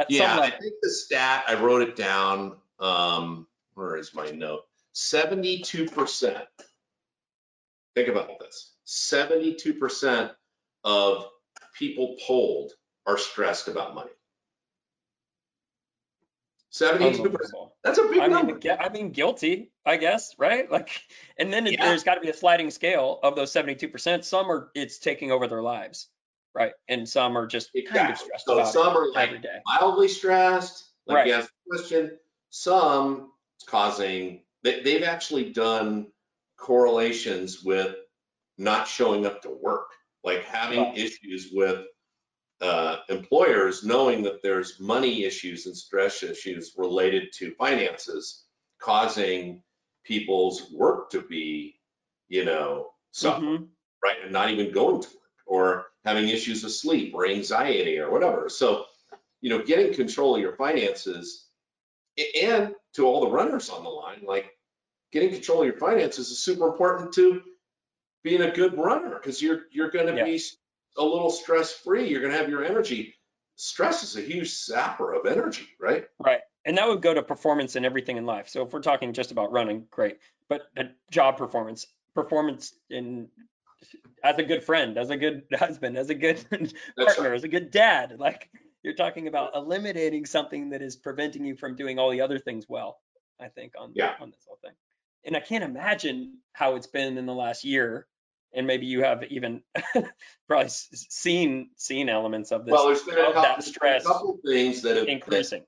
Yeah, 0.08 0.38
I 0.38 0.50
think 0.50 0.74
the 0.82 0.90
stat, 0.90 1.44
I 1.48 1.54
wrote 1.54 1.82
it 1.82 1.96
down, 1.96 2.56
um, 2.78 3.46
where 3.74 3.96
is 3.96 4.14
my 4.14 4.30
note? 4.30 4.62
Seventy-two 4.92 5.86
percent. 5.86 6.44
Think 7.94 8.08
about 8.08 8.38
this, 8.38 8.74
seventy-two 8.84 9.74
percent 9.74 10.32
of 10.84 11.26
people 11.78 12.16
polled 12.26 12.72
are 13.06 13.18
stressed 13.18 13.68
about 13.68 13.94
money. 13.94 14.10
Seventy-two 16.70 17.30
percent, 17.30 17.70
that's 17.82 17.98
a 17.98 18.04
big 18.04 18.18
I 18.18 18.26
number. 18.26 18.54
mean, 18.54 18.76
I 18.78 18.88
mean, 18.90 19.10
guilty, 19.10 19.72
I 19.86 19.96
guess, 19.96 20.34
right? 20.38 20.70
Like, 20.70 21.00
and 21.38 21.52
then 21.52 21.66
Yeah. 21.66 21.86
there's 21.86 22.04
got 22.04 22.16
to 22.16 22.20
be 22.20 22.28
a 22.28 22.34
sliding 22.34 22.70
scale 22.70 23.18
of 23.22 23.34
those 23.36 23.52
72%. 23.52 24.22
Some 24.22 24.50
are, 24.50 24.70
it's 24.74 24.98
taking 24.98 25.32
over 25.32 25.48
their 25.48 25.62
lives, 25.62 26.08
right? 26.54 26.72
And 26.88 27.08
some 27.08 27.36
are 27.36 27.46
just 27.46 27.70
kind 27.72 28.10
of 28.10 28.16
Exactly. 28.16 28.16
stressed 28.18 28.46
So 28.46 28.54
about 28.54 28.72
some 28.72 28.96
are 28.96 29.12
like 29.12 29.44
mildly 29.66 30.08
stressed, 30.08 30.92
like 31.06 31.24
you 31.24 31.32
Right. 31.32 31.40
asked 31.40 31.50
the 31.70 31.76
question. 31.76 32.18
Some 32.50 33.32
it's 33.56 33.68
causing, 33.68 34.44
they, 34.62 34.82
they've 34.82 35.02
actually 35.02 35.52
done 35.52 36.12
correlations 36.56 37.62
with 37.62 37.96
not 38.58 38.88
showing 38.88 39.26
up 39.26 39.42
to 39.42 39.50
work, 39.50 39.88
like 40.24 40.44
having 40.44 40.80
Wow. 40.80 40.92
issues 40.94 41.50
with 41.52 41.86
uh, 42.60 42.98
employers 43.08 43.84
knowing 43.84 44.22
that 44.22 44.42
there's 44.42 44.80
money 44.80 45.24
issues 45.24 45.66
and 45.66 45.76
stress 45.76 46.22
issues 46.22 46.74
related 46.76 47.32
to 47.34 47.54
finances 47.54 48.46
causing 48.80 49.62
people's 50.04 50.72
work 50.72 51.10
to 51.10 51.22
be, 51.22 51.80
you 52.28 52.44
know, 52.44 52.90
suffer 53.12 53.42
Mhm. 53.42 53.68
right? 54.04 54.18
And 54.22 54.32
not 54.32 54.50
even 54.50 54.72
going 54.72 55.02
to 55.02 55.08
work 55.08 55.27
or 55.48 55.86
having 56.04 56.28
issues 56.28 56.62
with 56.62 56.72
sleep 56.72 57.14
or 57.14 57.26
anxiety 57.26 57.98
or 57.98 58.10
whatever. 58.10 58.48
So, 58.48 58.84
you 59.40 59.50
know, 59.50 59.64
getting 59.64 59.92
control 59.94 60.36
of 60.36 60.40
your 60.42 60.54
finances 60.56 61.46
and 62.42 62.74
to 62.94 63.06
all 63.06 63.20
the 63.22 63.30
runners 63.30 63.70
on 63.70 63.82
the 63.82 63.88
line, 63.90 64.22
like 64.24 64.50
getting 65.10 65.30
control 65.30 65.60
of 65.62 65.66
your 65.66 65.78
finances 65.78 66.30
is 66.30 66.38
super 66.38 66.68
important 66.68 67.12
to 67.14 67.42
being 68.22 68.42
a 68.42 68.50
good 68.50 68.76
runner 68.76 69.18
because 69.18 69.40
you're 69.40 69.62
you're 69.72 69.90
going 69.90 70.06
to 70.06 70.16
Yeah. 70.16 70.24
be 70.24 70.40
a 70.98 71.04
little 71.04 71.30
stress 71.30 71.72
free. 71.72 72.08
You're 72.08 72.20
going 72.20 72.32
to 72.32 72.38
have 72.38 72.48
your 72.48 72.64
energy. 72.64 73.14
Stress 73.56 74.02
is 74.02 74.16
a 74.16 74.20
huge 74.20 74.50
sapper 74.50 75.14
of 75.14 75.26
energy, 75.26 75.66
right? 75.80 76.06
Right. 76.18 76.40
And 76.64 76.76
that 76.76 76.86
would 76.88 77.00
go 77.02 77.14
to 77.14 77.22
performance 77.22 77.76
and 77.76 77.86
everything 77.86 78.16
in 78.16 78.26
life. 78.26 78.48
So 78.48 78.62
if 78.62 78.72
we're 78.72 78.82
talking 78.82 79.12
just 79.12 79.30
about 79.30 79.52
running, 79.52 79.86
great. 79.90 80.18
But 80.48 80.62
job 81.10 81.36
performance, 81.36 81.86
performance 82.14 82.74
in 82.90 83.28
as 84.24 84.38
a 84.38 84.42
good 84.42 84.64
friend, 84.64 84.98
as 84.98 85.10
a 85.10 85.16
good 85.16 85.44
husband, 85.54 85.96
as 85.96 86.10
a 86.10 86.14
good 86.14 86.44
partner, 86.96 87.34
as 87.34 87.44
a 87.44 87.48
good 87.48 87.70
dad, 87.70 88.16
like 88.18 88.50
you're 88.82 88.94
talking 88.94 89.28
about 89.28 89.54
eliminating 89.54 90.26
something 90.26 90.70
that 90.70 90.82
is 90.82 90.96
preventing 90.96 91.44
you 91.44 91.56
from 91.56 91.76
doing 91.76 91.98
all 91.98 92.10
the 92.10 92.20
other 92.20 92.38
things 92.38 92.66
well, 92.68 92.98
I 93.40 93.48
think 93.48 93.72
on 93.78 93.92
Yeah. 93.94 94.14
on 94.20 94.30
this 94.30 94.44
whole 94.46 94.58
thing. 94.62 94.74
And 95.24 95.36
I 95.36 95.40
can't 95.40 95.64
imagine 95.64 96.38
how 96.52 96.76
it's 96.76 96.86
been 96.86 97.18
in 97.18 97.26
the 97.26 97.34
last 97.34 97.64
year. 97.64 98.06
And 98.54 98.66
maybe 98.66 98.86
you 98.86 99.02
have 99.02 99.24
even 99.24 99.62
probably 100.48 100.68
seen 100.70 101.70
seen 101.76 102.08
elements 102.08 102.50
of 102.50 102.64
this 102.64 102.72
Well, 102.72 102.86
there's 102.86 103.02
been 103.02 103.18
a 103.18 103.32
couple, 103.32 103.42
that 103.42 103.56
there's 103.80 104.04
a 104.04 104.08
couple 104.08 104.38
things 104.46 104.80
that 104.82 104.96
have 104.96 105.06
that 105.06 105.12
increasing. 105.12 105.64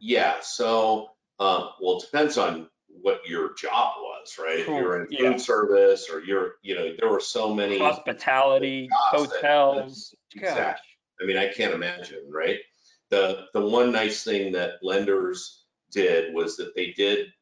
Yeah, 0.00 0.36
so, 0.40 1.08
um, 1.40 1.70
well, 1.80 1.96
it 1.98 2.02
depends 2.02 2.38
on 2.38 2.68
what 2.88 3.20
your 3.26 3.54
job 3.54 3.94
was, 3.98 4.13
right? 4.38 4.60
If 4.60 4.66
you're 4.66 5.02
in 5.04 5.08
Yeah. 5.10 5.32
food 5.32 5.40
service 5.40 6.08
or 6.10 6.20
you're, 6.20 6.56
you 6.62 6.74
know, 6.74 6.94
there 6.98 7.08
were 7.08 7.20
so 7.20 7.54
many, 7.54 7.78
hospitality, 7.78 8.88
Jobs 9.12 9.30
that- 9.30 9.36
hotels. 9.40 10.14
I 11.20 11.24
mean, 11.24 11.36
I 11.36 11.48
can't 11.52 11.72
imagine, 11.74 12.28
right? 12.30 12.58
The, 13.10 13.46
the 13.54 13.60
one 13.60 13.92
nice 13.92 14.24
thing 14.24 14.52
that 14.52 14.82
lenders 14.82 15.64
did 15.90 16.34
was 16.34 16.56
that 16.56 16.74
they 16.74 16.92
did 16.92 17.32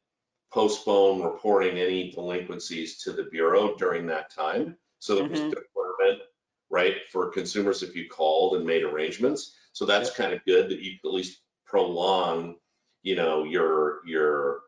postpone 0.53 1.23
reporting 1.23 1.79
any 1.79 2.11
delinquencies 2.11 3.03
to 3.05 3.13
the 3.13 3.25
Bureau 3.25 3.75
during 3.77 4.07
that 4.07 4.31
time. 4.31 4.77
So 4.99 5.15
there 5.15 5.25
was 5.25 5.41
Mhm. 5.41 5.51
deferment, 5.51 6.23
right, 6.69 6.97
for 7.11 7.31
consumers 7.31 7.83
if 7.83 7.97
you 7.97 8.09
called 8.09 8.57
and 8.57 8.67
made 8.67 8.83
arrangements. 8.83 9.57
So 9.73 9.87
that's 9.87 10.11
kind 10.11 10.35
of 10.35 10.45
good 10.45 10.69
that 10.69 10.81
you 10.81 10.99
could 11.01 11.09
at 11.09 11.15
least 11.15 11.41
prolong, 11.65 12.59
you 13.03 13.15
know, 13.17 13.45
your, 13.45 14.07
your 14.07 14.65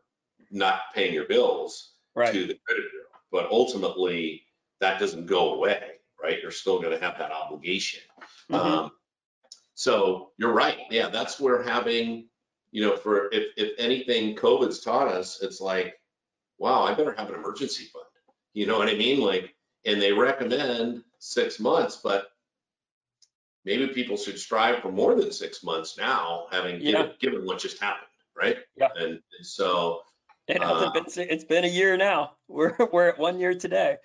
not 0.49 0.81
paying 0.93 1.13
your 1.13 1.25
bills 1.25 1.94
Right. 2.15 2.33
to 2.33 2.47
the 2.47 2.57
credit 2.65 2.85
bureau. 2.91 3.07
But 3.31 3.49
ultimately, 3.51 4.43
that 4.79 4.99
doesn't 4.99 5.25
go 5.25 5.55
away, 5.55 5.99
right? 6.21 6.41
You're 6.41 6.51
still 6.51 6.81
gonna 6.81 6.99
have 6.99 7.17
that 7.17 7.31
obligation. 7.31 8.01
Mhm. 8.49 8.55
Um, 8.55 8.91
so 9.73 10.31
you're 10.37 10.53
right. 10.53 10.79
Yeah, 10.89 11.09
that's 11.09 11.39
where 11.39 11.61
having, 11.61 12.29
you 12.71 12.81
know, 12.81 12.95
for 12.95 13.29
if, 13.33 13.51
if 13.57 13.77
anything 13.77 14.35
COVID's 14.35 14.79
taught 14.79 15.09
us, 15.09 15.41
it's 15.41 15.59
like, 15.59 15.99
wow, 16.57 16.83
I 16.83 16.93
better 16.93 17.13
have 17.13 17.29
an 17.29 17.35
emergency 17.35 17.85
fund. 17.85 18.05
You 18.53 18.65
know 18.65 18.77
what 18.77 18.87
I 18.87 18.95
mean? 18.95 19.19
Like, 19.19 19.53
and 19.85 20.01
they 20.01 20.13
recommend 20.13 21.03
six 21.19 21.59
months, 21.59 21.97
but 21.97 22.31
maybe 23.65 23.87
people 23.87 24.15
should 24.15 24.39
strive 24.39 24.79
for 24.81 24.91
more 24.91 25.15
than 25.15 25.31
six 25.31 25.63
months 25.63 25.97
now, 25.97 26.47
having 26.51 26.79
given, 26.79 27.11
given 27.19 27.45
what 27.45 27.59
just 27.59 27.79
happened, 27.79 28.07
right? 28.35 28.57
Yeah. 28.77 28.89
And, 28.95 29.13
and 29.37 29.45
so, 29.45 30.01
It 30.47 30.61
hasn't 30.61 30.95
Uh, 30.95 31.01
been, 31.01 31.27
it's 31.29 31.43
been 31.43 31.63
a 31.65 31.67
year 31.69 31.97
now. 31.97 32.37
We're, 32.47 32.75
we're 32.91 33.09
at 33.09 33.19
one 33.19 33.39
year 33.39 33.55
today. 33.55 33.97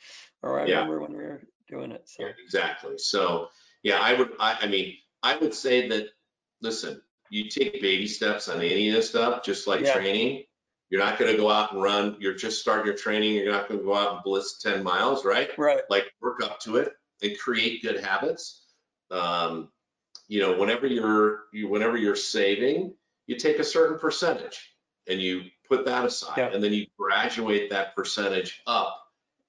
Or 0.43 0.59
I 0.61 0.67
Yeah. 0.67 0.81
remember 0.81 1.01
when 1.01 1.13
we 1.13 1.19
were 1.23 1.43
doing 1.69 1.93
it, 1.93 2.09
so. 2.09 2.25
Yeah, 2.25 2.33
exactly. 2.43 2.99
So, 2.99 3.49
yeah, 3.83 4.01
I 4.01 4.15
would, 4.15 4.33
I, 4.41 4.59
I 4.63 4.67
mean, 4.67 4.97
I 5.23 5.37
would 5.37 5.55
say 5.55 5.89
that, 5.89 6.09
listen, 6.63 7.03
you 7.29 7.49
take 7.49 7.81
baby 7.81 8.07
steps 8.07 8.49
on 8.49 8.57
any 8.61 8.89
of 8.89 8.95
this 8.95 9.11
stuff, 9.11 9.43
just 9.45 9.67
like 9.67 9.83
Yeah. 9.83 9.95
training. 9.95 10.45
You're 10.89 11.01
not 11.01 11.19
gonna 11.19 11.37
go 11.37 11.49
out 11.49 11.73
and 11.73 11.81
run, 11.81 12.17
you're 12.19 12.35
just 12.35 12.61
starting 12.61 12.85
your 12.87 12.97
training, 12.97 13.35
you're 13.35 13.53
not 13.53 13.69
gonna 13.69 13.83
go 13.83 13.95
out 13.95 14.15
and 14.15 14.23
blitz 14.25 14.59
ten 14.61 14.83
miles, 14.83 15.25
right? 15.25 15.57
Right, 15.57 15.83
Like, 15.89 16.13
work 16.21 16.43
up 16.43 16.59
to 16.61 16.79
it 16.79 16.93
and 17.23 17.39
create 17.39 17.83
good 17.83 18.01
habits. 18.01 18.67
Um, 19.11 19.71
you 20.27 20.41
know, 20.41 20.57
whenever 20.59 20.87
you're, 20.89 21.45
you, 21.53 21.69
whenever 21.69 21.97
you're 21.97 22.17
saving, 22.17 22.95
you 23.27 23.37
take 23.37 23.59
a 23.61 23.65
certain 23.65 23.99
percentage 24.01 24.75
and 25.07 25.21
you 25.21 25.43
put 25.71 25.85
that 25.87 26.05
aside, 26.05 26.37
Yeah. 26.37 26.51
and 26.53 26.63
then 26.63 26.73
you 26.75 26.87
graduate 26.99 27.71
that 27.71 27.95
percentage 27.95 28.61
up 28.67 29.01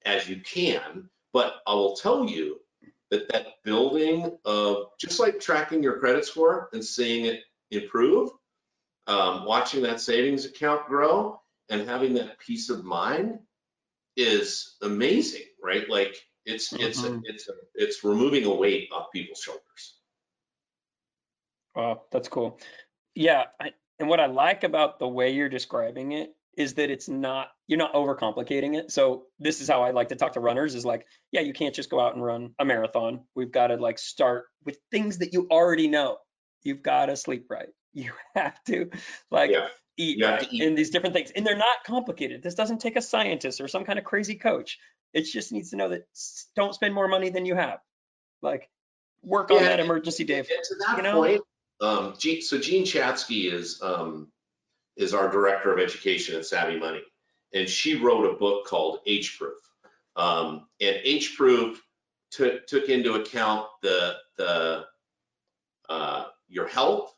as 0.06 0.30
you 0.30 0.40
can. 0.42 1.10
But 1.34 1.56
I 1.68 1.74
will 1.74 1.96
tell 1.96 2.26
you 2.26 2.60
that 3.10 3.28
that 3.30 3.62
building 3.64 4.38
of, 4.46 4.88
just 5.00 5.20
like 5.20 5.40
tracking 5.40 5.82
your 5.84 6.00
credit 6.00 6.24
score 6.26 6.70
and 6.74 6.84
seeing 6.86 7.26
it 7.26 7.42
improve, 7.72 8.30
um, 9.08 9.46
watching 9.46 9.82
that 9.84 10.00
savings 10.00 10.46
account 10.46 10.86
grow 10.88 11.42
and 11.70 11.88
having 11.90 12.14
that 12.14 12.38
peace 12.40 12.70
of 12.70 12.84
mind 12.86 13.40
is 14.16 14.78
amazing, 14.82 15.44
right? 15.62 15.90
Like 15.90 16.16
it's, 16.46 16.72
it's, 16.74 17.04
a- 17.04 17.20
it's, 17.26 17.50
a- 17.50 17.54
it's 17.76 18.04
removing 18.04 18.46
a 18.46 18.54
weight 18.54 18.90
off 18.94 19.08
people's 19.12 19.40
shoulders. 19.40 19.98
wow, 21.76 22.04
that's 22.12 22.28
cool. 22.28 22.60
Yeah, 23.16 23.46
I, 23.60 23.72
and 24.02 24.10
what 24.10 24.20
I 24.20 24.26
like 24.26 24.64
about 24.66 25.00
the 25.00 25.08
way 25.08 25.32
you're 25.32 25.48
describing 25.50 26.12
it 26.12 26.32
is 26.58 26.74
that 26.74 26.90
it's 26.90 27.08
not, 27.08 27.48
you're 27.68 27.78
not 27.80 27.94
overcomplicating 27.94 28.76
it. 28.78 28.92
So 28.92 29.24
this 29.40 29.62
is 29.62 29.70
how 29.70 29.84
I 29.84 29.92
like 29.92 30.10
to 30.10 30.16
talk 30.18 30.34
to 30.34 30.42
runners 30.42 30.76
is 30.76 30.84
like, 30.84 31.06
yeah, 31.32 31.40
you 31.42 31.54
can't 31.54 31.74
just 31.74 31.90
go 31.90 32.00
out 32.02 32.14
and 32.14 32.22
run 32.24 32.54
a 32.60 32.66
marathon. 32.66 33.22
We've 33.36 33.52
got 33.52 33.68
to 33.68 33.78
like 33.78 33.98
start 33.98 34.46
with 34.66 34.78
things 34.92 35.20
that 35.20 35.32
you 35.32 35.48
already 35.50 35.88
know. 35.88 36.18
You've 36.64 36.84
got 36.84 37.06
to 37.06 37.16
sleep 37.16 37.46
right. 37.50 37.70
You 37.94 38.12
have 38.36 38.62
to 38.66 38.90
like 39.32 39.52
Yeah, 39.52 39.68
eat 39.98 40.24
right 40.24 40.40
to 40.40 40.48
eat. 40.56 40.64
and 40.64 40.78
these 40.78 40.92
different 40.92 41.14
things. 41.14 41.32
And 41.36 41.46
they're 41.46 41.58
not 41.58 41.84
complicated. 41.86 42.42
This 42.42 42.56
doesn't 42.56 42.80
take 42.80 42.96
a 42.96 43.02
scientist 43.02 43.60
or 43.62 43.68
some 43.68 43.84
kind 43.84 44.00
of 44.00 44.06
crazy 44.06 44.36
coach. 44.36 44.78
It 45.14 45.24
just 45.24 45.52
needs 45.52 45.72
to 45.72 45.76
know 45.76 45.90
that 45.90 46.04
don't 46.56 46.74
spend 46.74 46.94
more 46.94 47.08
money 47.10 47.30
than 47.30 47.46
you 47.46 47.56
have. 47.56 47.80
Like 48.42 48.70
work 49.24 49.52
on 49.52 49.64
that 49.64 49.80
emergency. 49.82 50.24
And 50.34 50.46
to 50.48 50.76
that 50.88 50.98
You 50.98 51.04
know? 51.04 51.22
point, 51.22 51.42
um, 51.82 52.14
so 52.16 52.58
Jean 52.58 52.86
Chatzky 52.86 53.52
is, 53.52 53.82
um, 53.82 54.32
is 54.96 55.14
our 55.14 55.30
director 55.30 55.74
of 55.74 55.80
education 55.80 56.36
at 56.36 56.46
Savvy 56.46 56.80
Money. 56.80 57.02
And 57.54 57.68
she 57.68 57.96
wrote 57.96 58.26
a 58.26 58.38
book 58.38 58.66
called 58.66 59.00
AgeProof. 59.08 59.60
Um, 60.16 60.68
and 60.80 60.98
AgeProof 61.06 61.78
took, 62.30 62.66
took 62.68 62.90
into 62.90 63.16
account 63.16 63.68
the, 63.82 64.16
the, 64.38 64.86
uh, 65.90 66.26
your 66.48 66.68
health 66.68 67.14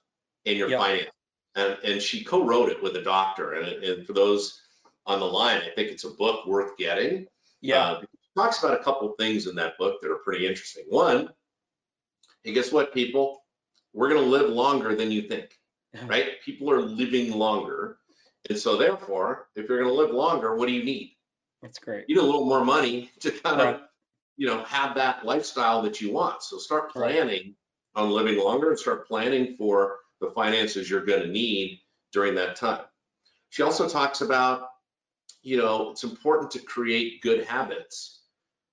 and 0.45 0.58
your 0.58 0.69
Yeah. 0.69 0.80
finance. 0.80 1.10
And, 1.56 1.78
and 1.84 2.02
she 2.02 2.23
co-wrote 2.23 2.69
it 2.69 2.82
with 2.82 2.95
a 2.95 3.02
doctor. 3.04 3.54
And, 3.54 3.84
and 3.84 4.08
for 4.08 4.13
those 4.13 4.60
on 5.06 5.19
the 5.19 5.26
line, 5.26 5.62
I 5.62 5.69
think 5.76 5.91
it's 5.91 6.04
a 6.04 6.10
book 6.10 6.47
worth 6.47 6.76
getting. 6.78 7.28
Yeah. 7.62 7.84
Uh, 7.84 8.02
talks 8.36 8.63
about 8.63 8.80
a 8.80 8.84
couple 8.84 9.12
of 9.12 9.17
things 9.19 9.45
in 9.45 9.56
that 9.56 9.78
book 9.78 10.02
that 10.02 10.10
are 10.10 10.17
pretty 10.17 10.47
interesting. 10.47 10.86
One, 10.89 11.30
hey, 12.43 12.54
guess 12.54 12.71
what, 12.71 12.93
people? 12.93 13.42
We're 13.93 14.10
going 14.10 14.23
to 14.23 14.29
live 14.29 14.49
longer 14.49 14.95
than 14.95 15.12
you 15.12 15.23
think, 15.23 15.58
right? 16.06 16.41
People 16.43 16.71
are 16.71 16.82
living 16.82 17.32
longer. 17.32 17.97
And 18.49 18.58
so 18.58 18.77
therefore, 18.77 19.47
if 19.56 19.69
you're 19.69 19.79
going 19.82 19.89
to 19.89 20.01
live 20.01 20.12
longer, 20.12 20.56
what 20.56 20.67
do 20.67 20.73
you 20.73 20.84
need? 20.84 21.15
That's 21.62 21.79
great. 21.79 22.06
You 22.08 22.15
need 22.15 22.21
a 22.21 22.25
little 22.25 22.45
more 22.45 22.65
money 22.65 23.12
to 23.21 23.32
kind 23.32 23.62
of, 23.62 23.82
you 24.36 24.47
know, 24.47 24.63
have 24.65 24.95
that 24.95 25.25
lifestyle 25.25 25.82
that 25.84 26.01
you 26.01 26.12
want. 26.12 26.43
So 26.43 26.58
start 26.58 26.91
Right. 26.95 27.13
planning 27.13 27.56
on 27.95 28.10
living 28.10 28.38
longer 28.39 28.69
and 28.71 28.79
start 28.79 29.08
planning 29.08 29.56
for 29.56 29.99
the 30.19 30.32
finances 30.32 30.89
you're 30.89 31.06
going 31.06 31.21
to 31.21 31.27
need 31.27 31.79
during 32.12 32.36
that 32.36 32.56
time. 32.56 32.86
She 33.49 33.62
also 33.62 33.88
talks 33.88 34.21
about, 34.21 34.69
you 35.43 35.58
know, 35.58 35.91
it's 35.91 36.03
important 36.03 36.49
to 36.51 36.60
create 36.60 37.21
good 37.21 37.45
habits 37.45 38.23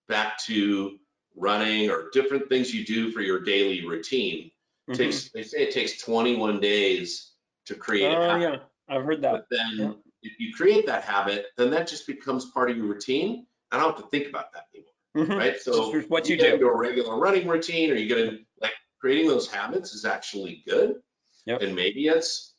back 0.09 0.39
to 0.45 0.99
running 1.37 1.91
or 1.91 2.11
different 2.13 2.49
things 2.49 2.75
you 2.75 2.85
do 2.85 3.13
for 3.13 3.21
your 3.21 3.41
daily 3.41 3.87
routine. 3.87 4.51
Mhm. 4.89 4.97
Takes, 4.97 5.31
they 5.31 5.43
say 5.43 5.63
it 5.63 5.73
takes 5.73 6.01
21 6.03 6.61
days 6.61 7.33
to 7.67 7.75
create 7.75 8.13
a 8.13 8.17
Oh, 8.33 8.37
yeah, 8.37 8.57
I've 8.89 9.05
heard 9.05 9.23
that. 9.23 9.33
But 9.33 9.47
then 9.51 9.79
Yeah. 9.79 9.93
if 10.23 10.39
you 10.41 10.53
create 10.55 10.87
that 10.87 11.05
habit, 11.05 11.47
then 11.57 11.71
that 11.71 11.87
just 11.87 12.07
becomes 12.07 12.47
part 12.51 12.71
of 12.71 12.77
your 12.77 12.87
routine. 12.87 13.47
I 13.71 13.79
don't 13.79 13.95
have 13.95 14.03
to 14.05 14.11
think 14.11 14.29
about 14.29 14.53
that 14.53 14.67
anymore, 14.75 14.93
Mhm. 15.17 15.39
right? 15.39 15.61
So 15.61 15.93
Just 15.93 16.11
what 16.11 16.29
you 16.29 16.37
get 16.37 16.59
do. 16.59 16.69
a 16.69 16.77
regular 16.77 17.17
running 17.19 17.47
routine 17.47 17.91
or 17.91 17.95
you 17.95 18.09
get 18.09 18.19
in, 18.19 18.47
like 18.61 18.73
creating 18.99 19.29
those 19.29 19.49
habits 19.51 19.95
is 19.95 20.05
actually 20.05 20.63
good. 20.67 21.03
Yep. 21.47 21.63
And 21.63 21.75
maybe 21.75 22.09
it's, 22.09 22.55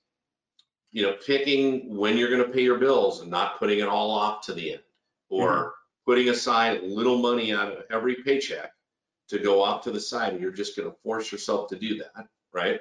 you 0.91 1.01
know, 1.03 1.13
picking 1.25 1.95
when 1.95 2.17
you're 2.17 2.29
gonna 2.29 2.47
pay 2.47 2.61
your 2.63 2.77
bills 2.77 3.21
and 3.21 3.29
not 3.29 3.57
putting 3.59 3.79
it 3.79 3.87
all 3.87 4.11
off 4.11 4.45
to 4.45 4.53
the 4.53 4.73
end. 4.73 4.83
Or 5.29 5.49
Mm-hmm. 5.49 5.69
putting 6.05 6.29
aside 6.29 6.83
little 6.83 7.17
money 7.17 7.53
out 7.53 7.71
of 7.71 7.85
every 7.91 8.15
paycheck 8.15 8.73
to 9.31 9.39
go 9.39 9.63
off 9.63 9.83
to 9.83 9.91
the 9.91 9.99
side 9.99 10.33
and 10.33 10.41
you're 10.41 10.51
just 10.51 10.75
gonna 10.75 10.91
force 11.03 11.31
yourself 11.31 11.69
to 11.69 11.77
do 11.77 11.97
that, 11.97 12.27
right? 12.53 12.79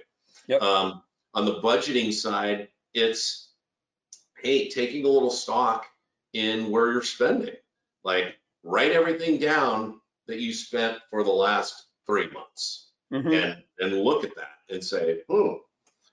Yep. 0.49 0.61
Um, 0.63 1.03
on 1.33 1.45
the 1.45 1.61
budgeting 1.61 2.13
side, 2.13 2.69
it's, 2.93 3.51
hey, 4.43 4.69
taking 4.69 5.05
a 5.05 5.09
little 5.09 5.31
stock 5.31 5.87
in 6.33 6.71
where 6.71 6.91
you're 6.91 7.03
spending. 7.03 7.55
Like, 8.03 8.37
write 8.65 8.91
everything 8.93 9.39
down 9.39 10.01
that 10.27 10.41
you 10.41 10.53
spent 10.53 10.99
for 11.09 11.23
the 11.23 11.31
last 11.31 11.87
three 12.07 12.29
months 12.31 12.89
Mhm. 13.13 13.33
and, 13.33 13.63
and 13.79 14.03
look 14.03 14.25
at 14.25 14.35
that 14.35 14.59
and 14.69 14.85
say, 14.85 15.23
hmm, 15.29 15.55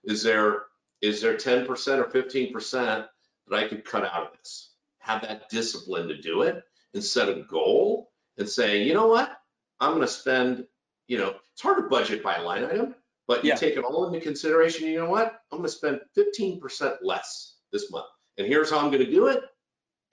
is 0.03 0.21
there, 0.21 0.65
is 1.01 1.19
there 1.21 1.35
ten 1.37 1.65
percent 1.65 1.99
or 1.99 2.09
fifteen 2.09 2.53
percent 2.53 3.07
that 3.47 3.55
I 3.57 3.67
could 3.67 3.85
cut 3.85 4.03
out 4.05 4.27
of 4.31 4.37
this? 4.37 4.71
Have 4.99 5.21
that 5.23 5.49
discipline 5.49 6.07
to 6.09 6.17
do 6.21 6.43
it 6.43 6.63
and 6.93 7.03
set 7.03 7.29
a 7.29 7.41
goal 7.43 8.11
and 8.37 8.47
say, 8.47 8.83
you 8.83 8.93
know 8.93 9.07
what? 9.07 9.36
I'm 9.79 9.93
gonna 9.93 10.07
spend, 10.07 10.65
you 11.07 11.17
know, 11.17 11.35
it's 11.53 11.61
hard 11.61 11.77
to 11.77 11.83
budget 11.89 12.23
by 12.23 12.37
line 12.39 12.65
item, 12.65 12.95
but 13.27 13.43
you 13.43 13.49
Yeah. 13.49 13.55
take 13.55 13.77
it 13.77 13.83
all 13.83 14.07
into 14.07 14.19
consideration, 14.19 14.87
you 14.87 14.97
know 14.99 15.09
what? 15.09 15.41
I'm 15.51 15.59
gonna 15.59 15.69
spend 15.69 16.01
fifteen 16.13 16.59
percent 16.59 17.03
less 17.03 17.57
this 17.71 17.91
month. 17.91 18.07
And 18.37 18.47
here's 18.47 18.69
how 18.69 18.79
I'm 18.79 18.91
gonna 18.91 19.05
do 19.05 19.27
it. 19.27 19.43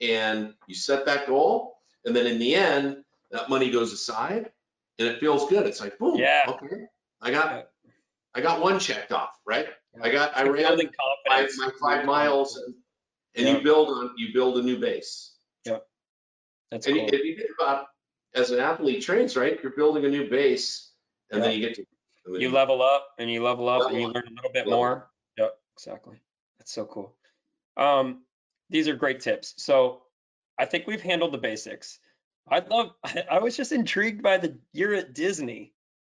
And 0.01 0.53
you 0.67 0.75
set 0.75 1.05
that 1.05 1.25
goal, 1.27 1.77
and 2.05 2.15
then 2.15 2.27
in 2.27 2.37
the 2.39 2.53
end, 2.55 3.03
that 3.31 3.49
money 3.49 3.71
goes 3.71 3.91
aside 3.93 4.51
and 4.99 5.07
it 5.07 5.19
feels 5.19 5.49
good. 5.49 5.65
It's 5.65 5.81
like, 5.81 5.97
boom, 5.97 6.17
Yeah. 6.17 6.43
okay, 6.47 6.87
I 7.21 7.31
got, 7.31 7.51
Yeah. 7.51 7.91
I 8.33 8.41
got 8.41 8.61
one 8.61 8.79
checked 8.79 9.11
off, 9.11 9.39
right? 9.45 9.67
I 10.01 10.09
got, 10.09 10.35
I 10.35 10.43
ran 10.43 10.77
my, 11.27 11.47
my 11.57 11.71
five 11.79 12.05
miles 12.05 12.57
and, 12.57 12.75
and 13.35 13.47
you 13.47 13.63
build 13.63 13.89
on, 13.89 14.13
you 14.17 14.33
build 14.33 14.57
a 14.57 14.61
new 14.61 14.77
base. 14.77 15.35
Yeah. 15.63 15.79
That's 16.71 16.85
And 16.87 16.97
cool. 16.97 17.07
if 17.07 17.23
you 17.23 17.37
think 17.37 17.49
about, 17.59 17.87
as 18.35 18.51
an 18.51 18.59
athlete 18.59 19.01
trains, 19.01 19.35
right, 19.35 19.59
you're 19.63 19.71
building 19.71 20.05
a 20.05 20.09
new 20.09 20.29
base 20.29 20.91
and 21.31 21.41
then 21.41 21.53
you 21.53 21.59
get 21.61 21.75
to. 21.75 21.85
You 22.27 22.49
level 22.49 22.81
up 22.81 23.09
and 23.19 23.29
you 23.31 23.43
level 23.43 23.69
up 23.69 23.89
and 23.91 23.99
you 23.99 24.07
learn 24.07 24.23
a 24.27 24.31
little 24.33 24.51
bit 24.51 24.65
Level 24.65 24.79
more. 24.79 25.09
Yep, 25.37 25.57
exactly. 25.77 26.19
That's 26.57 26.71
so 26.73 26.85
cool. 26.85 27.13
Um, 27.77 28.23
these 28.69 28.87
are 28.87 28.95
great 28.95 29.19
tips. 29.19 29.53
So 29.57 30.01
I 30.57 30.65
think 30.65 30.87
we've 30.87 31.01
handled 31.01 31.33
the 31.33 31.37
basics. 31.37 31.99
I'd 32.47 32.67
love, 32.69 32.91
I 33.31 33.39
was 33.39 33.55
just 33.55 33.71
intrigued 33.71 34.23
by 34.23 34.37
the 34.37 34.57
you're 34.73 34.95
at 34.95 35.13
Disney. 35.13 35.73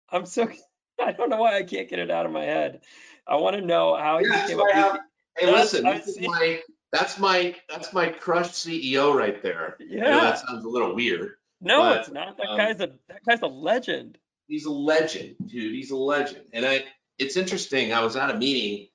I'm 0.10 0.26
so, 0.26 0.50
I 1.02 1.14
don't 1.14 1.30
know 1.30 1.38
why 1.38 1.58
I 1.58 1.64
can't 1.64 1.90
get 1.90 2.00
it 2.00 2.12
out 2.12 2.26
of 2.26 2.32
my 2.32 2.44
head. 2.44 2.82
I 3.26 3.38
want 3.38 3.56
to 3.56 3.62
know 3.62 3.96
how 3.96 4.20
you 4.20 4.30
Yeah, 4.30 4.38
that's 4.38 4.50
came 4.50 4.60
up 4.60 4.72
have- 4.72 5.00
Hey, 5.38 5.46
That's- 5.46 5.72
listen, 5.74 5.86
I 5.86 6.02
see. 6.02 6.28
my, 6.28 6.60
that's 6.92 7.18
my, 7.18 7.56
that's 7.70 7.94
my 7.94 8.10
crushed 8.10 8.52
CEO 8.52 9.14
right 9.14 9.42
there. 9.42 9.78
I 9.80 9.84
know 9.86 9.96
yeah, 9.96 10.20
that 10.20 10.40
sounds 10.40 10.66
a 10.66 10.68
little 10.68 10.94
weird. 10.94 11.36
No, 11.62 11.80
but, 11.82 12.00
it's 12.02 12.12
not. 12.12 12.38
That 12.38 12.48
um, 12.48 12.58
guy's 12.58 12.80
a, 12.82 12.92
that 13.08 13.24
guy's 13.28 13.42
a 13.42 13.48
legend. 13.48 14.18
He's 14.48 14.66
a 14.66 14.72
legend, 14.72 15.36
dude. 15.46 15.74
He's 15.74 15.92
a 15.92 15.96
legend. 15.96 16.46
And 16.54 16.66
I, 16.66 16.84
it's 17.18 17.38
interesting. 17.38 17.94
I 17.94 18.04
was 18.04 18.16
at 18.16 18.30
a 18.30 18.38
meeting 18.38 18.88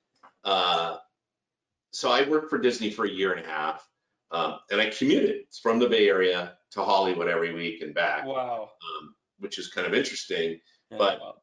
uh, 0.43 0.97
so 1.91 2.09
I 2.09 2.27
worked 2.27 2.49
for 2.49 2.57
Disney 2.57 2.89
for 2.89 3.05
a 3.05 3.09
year 3.09 3.33
and 3.33 3.45
a 3.45 3.47
half, 3.47 3.87
um, 4.31 4.59
and 4.71 4.79
I 4.79 4.89
commuted 4.89 5.45
from 5.61 5.79
the 5.79 5.89
Bay 5.89 6.07
Area 6.07 6.57
to 6.71 6.83
Hollywood 6.83 7.27
every 7.27 7.53
week 7.53 7.81
and 7.81 7.93
back, 7.93 8.25
Wow. 8.25 8.69
um, 8.99 9.15
which 9.39 9.57
is 9.57 9.69
kind 9.69 9.85
of 9.85 9.93
interesting. 9.93 10.59
Yeah, 10.89 10.97
But- 10.97 11.19
wow. 11.19 11.41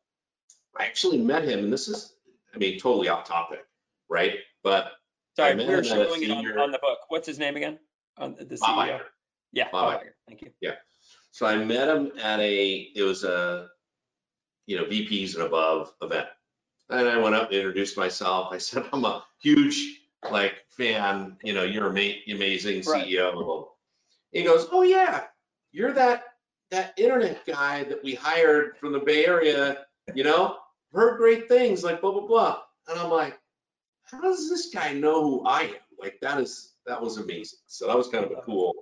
I 0.76 0.86
actually 0.86 1.18
met 1.18 1.44
him, 1.44 1.60
and 1.60 1.72
this 1.72 1.86
is, 1.86 2.16
I 2.52 2.58
mean, 2.58 2.80
totally 2.80 3.08
off 3.08 3.24
topic, 3.24 3.64
right? 4.08 4.40
But 4.64 4.92
Sorry, 5.36 5.54
met 5.54 5.68
we're 5.68 5.74
him 5.74 5.78
at 5.80 5.84
a 5.84 5.88
showing 5.88 6.22
it 6.22 6.30
on, 6.30 6.58
on 6.58 6.72
the 6.72 6.78
book. 6.78 6.98
What's 7.08 7.28
his 7.28 7.38
name 7.38 7.56
again? 7.56 7.78
On 8.18 8.34
the 8.34 8.44
Bob 8.44 8.88
CEO? 8.88 8.98
Iger. 8.98 9.04
Yeah, 9.52 9.68
Bob 9.70 9.92
Bob 9.92 10.00
Iger. 10.02 10.10
Thank 10.26 10.42
you. 10.42 10.50
So 11.34 11.46
I 11.46 11.56
met 11.56 11.88
him 11.88 12.12
at 12.22 12.38
a, 12.38 12.92
it 12.94 13.02
was 13.02 13.24
a, 13.24 13.66
you 14.66 14.76
know, 14.76 14.84
VPs 14.84 15.34
and 15.34 15.42
above 15.42 15.92
event. 16.00 16.28
And 16.90 17.08
I 17.08 17.18
went 17.18 17.34
up 17.34 17.48
and 17.48 17.56
introduced 17.56 17.96
myself. 17.96 18.52
I 18.52 18.58
said, 18.58 18.84
I'm 18.92 19.04
a 19.04 19.24
huge 19.42 19.98
like 20.30 20.64
fan, 20.70 21.36
you 21.42 21.52
know, 21.52 21.64
you're 21.64 21.88
ama- 21.88 22.20
amazing 22.32 22.84
Right. 22.86 23.08
CEO. 23.08 23.66
He 24.30 24.44
goes, 24.44 24.68
oh 24.70 24.82
yeah, 24.82 25.24
you're 25.72 25.92
that, 25.94 26.22
that 26.70 26.96
internet 26.96 27.44
guy 27.44 27.82
that 27.82 28.04
we 28.04 28.14
hired 28.14 28.76
from 28.78 28.92
the 28.92 29.00
Bay 29.00 29.26
Area, 29.26 29.86
you 30.14 30.22
know, 30.22 30.58
heard 30.92 31.16
great 31.16 31.48
things 31.48 31.82
like 31.82 32.00
blah, 32.00 32.12
blah, 32.12 32.28
blah. 32.28 32.60
And 32.86 32.96
I'm 32.96 33.10
like, 33.10 33.40
how 34.04 34.20
does 34.20 34.48
this 34.48 34.70
guy 34.72 34.92
know 34.92 35.20
who 35.20 35.44
I 35.44 35.62
am? 35.62 35.74
Like 35.98 36.20
that 36.22 36.38
is, 36.38 36.74
that 36.86 37.02
was 37.02 37.16
amazing. 37.16 37.58
So 37.66 37.88
that 37.88 37.96
was 37.98 38.06
kind 38.06 38.24
of 38.24 38.30
a 38.30 38.40
cool, 38.42 38.72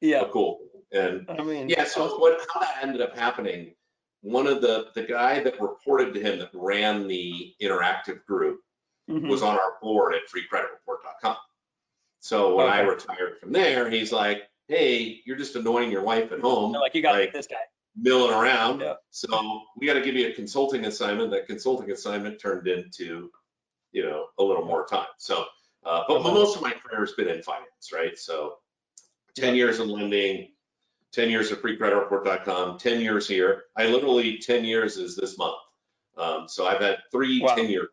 Yeah, 0.00 0.20
a 0.20 0.28
cool. 0.28 0.60
And 0.92 1.26
I 1.28 1.42
mean. 1.42 1.68
yeah, 1.68 1.84
so 1.84 2.18
what, 2.18 2.40
how 2.52 2.60
that 2.60 2.78
ended 2.82 3.00
up 3.00 3.16
happening, 3.16 3.74
one 4.22 4.46
of 4.46 4.62
the, 4.62 4.88
the 4.94 5.02
guy 5.02 5.40
that 5.42 5.60
reported 5.60 6.14
to 6.14 6.20
him 6.20 6.38
that 6.38 6.50
ran 6.54 7.06
the 7.06 7.54
interactive 7.62 8.24
group 8.24 8.60
Mhm. 9.08 9.28
was 9.28 9.42
on 9.42 9.54
our 9.58 9.76
board 9.80 10.14
at 10.14 10.22
freecreditreport.com. 10.28 11.36
So 12.20 12.54
when 12.56 12.66
I 12.68 12.80
retired 12.80 13.38
from 13.40 13.52
there, 13.52 13.88
he's 13.88 14.12
like, 14.12 14.42
hey, 14.66 15.22
you're 15.24 15.36
just 15.38 15.56
annoying 15.56 15.90
your 15.90 16.02
wife 16.02 16.30
at 16.32 16.40
home, 16.40 16.72
They're 16.72 16.80
Like 16.82 16.94
you 16.94 17.00
got 17.02 17.14
like- 17.14 17.32
this 17.32 17.46
guy. 17.46 17.56
milling 17.96 18.34
around. 18.34 18.80
Yeah. 18.80 18.94
So 19.10 19.62
we 19.78 19.86
got 19.86 19.94
to 19.94 20.02
give 20.02 20.14
you 20.14 20.28
a 20.28 20.32
consulting 20.32 20.84
assignment. 20.84 21.30
That 21.30 21.46
consulting 21.46 21.90
assignment 21.90 22.38
turned 22.38 22.68
into, 22.68 23.30
you 23.92 24.02
know, 24.04 24.26
a 24.38 24.42
little 24.42 24.64
more 24.64 24.84
time. 24.86 25.06
So, 25.16 25.46
uh, 25.84 26.04
but 26.06 26.18
Uh-huh. 26.18 26.32
most 26.34 26.56
of 26.56 26.62
my 26.62 26.72
career 26.72 27.00
has 27.00 27.12
been 27.12 27.28
in 27.28 27.42
finance, 27.42 27.90
right? 27.92 28.18
So 28.18 28.58
10 29.36 29.54
years 29.54 29.80
in 29.80 29.88
lending, 29.88 30.52
10 31.18 31.30
years 31.30 31.50
at 31.50 31.60
freecreditreport.com, 31.60 32.78
10 32.78 33.00
years 33.00 33.26
here. 33.26 33.64
I 33.76 33.86
literally 33.88 34.38
10 34.38 34.64
years 34.64 34.96
is 34.98 35.16
this 35.16 35.36
month. 35.36 35.56
Um, 36.16 36.44
so 36.46 36.64
I've 36.68 36.80
had 36.80 36.98
three 37.10 37.40
Wow. 37.42 37.56
10 37.56 37.68
year 37.68 37.88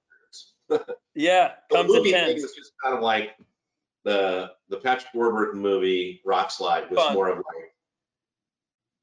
Yeah, 1.16 1.54
the 1.72 1.76
comes 1.78 1.90
in 1.92 1.98
movie 1.98 2.12
thing 2.12 2.38
is 2.38 2.54
just 2.56 2.74
kind 2.84 2.96
of 2.96 3.02
like 3.02 3.32
the 4.04 4.52
the 4.70 4.78
Patrick 4.78 5.12
Warburton 5.16 5.60
movie 5.60 6.22
Rock 6.24 6.50
Slyde 6.52 6.90
was 6.92 7.00
Fun. 7.00 7.14
more 7.16 7.30
of 7.30 7.38
like 7.38 7.74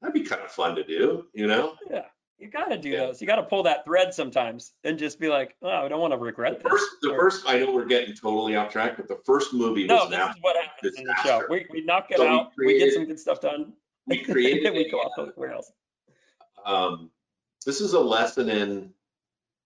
that'd 0.01 0.13
be 0.13 0.21
kind 0.23 0.41
of 0.41 0.51
fun 0.51 0.75
to 0.75 0.83
do, 0.85 1.25
you 1.33 1.47
know. 1.47 1.75
Yeah, 1.89 2.05
you 2.37 2.49
gotta 2.49 2.77
do 2.77 2.89
Yeah. 2.89 3.07
those. 3.07 3.19
You 3.21 3.27
gotta 3.27 3.43
pull 3.43 3.63
that 3.63 3.83
thread 3.85 4.13
sometimes 4.13 4.73
and 4.85 4.97
just 4.99 5.19
be 5.19 5.27
like, 5.29 5.55
oh, 5.61 5.69
I 5.69 5.87
don't 5.89 5.99
want 6.01 6.11
to 6.13 6.17
The 6.17 6.23
regret 6.23 6.61
this. 6.63 6.69
first, 6.71 6.85
the 7.01 7.11
Or- 7.11 7.19
first, 7.29 7.43
I 7.47 7.59
know 7.59 7.73
we're 7.73 7.85
getting 7.85 8.13
totally 8.15 8.55
off 8.55 8.71
track, 8.71 8.95
but 8.97 9.07
the 9.09 9.19
first 9.25 9.53
movie 9.53 9.85
No, 9.85 9.95
was 10.05 10.09
this 10.11 10.19
is 10.19 10.35
what 10.41 10.55
happens 10.57 10.97
in 10.97 11.05
the 11.05 11.15
show. 11.23 11.43
We, 11.49 11.65
we 11.69 11.81
knock 11.85 12.07
it 12.11 12.17
So 12.17 12.23
we 12.23 12.29
out, 12.29 12.51
we 12.57 12.79
get 12.79 12.93
some 12.93 13.05
good 13.05 13.19
stuff 13.19 13.39
done, 13.41 13.71
We 14.07 14.17
and 14.23 14.27
created 14.27 14.65
then 14.65 14.73
we 14.73 14.89
go 14.89 14.97
off 14.97 15.11
the 15.17 15.33
rails. 15.41 15.71
um, 16.65 17.09
this 17.65 17.81
is 17.81 17.93
a 17.93 17.99
lesson 17.99 18.49
in 18.49 18.91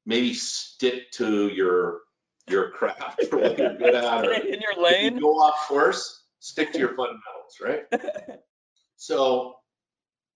maybe 0.05 0.33
stick 0.33 1.11
to 1.13 1.47
your 1.49 2.01
your 2.49 2.71
craft 2.71 3.23
or 3.31 3.39
what 3.39 3.57
you're 3.57 3.75
good 3.77 3.95
at. 3.95 4.25
Or 4.25 4.31
In 4.33 4.61
your 4.61 4.71
if 4.71 4.77
you 4.77 4.83
lane. 4.83 5.19
go 5.19 5.33
off 5.39 5.67
course, 5.67 6.23
stick 6.39 6.71
to 6.73 6.79
your 6.79 6.89
fundamentals, 6.95 7.59
right? 7.61 8.39
So, 8.95 9.57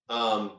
um, 0.10 0.52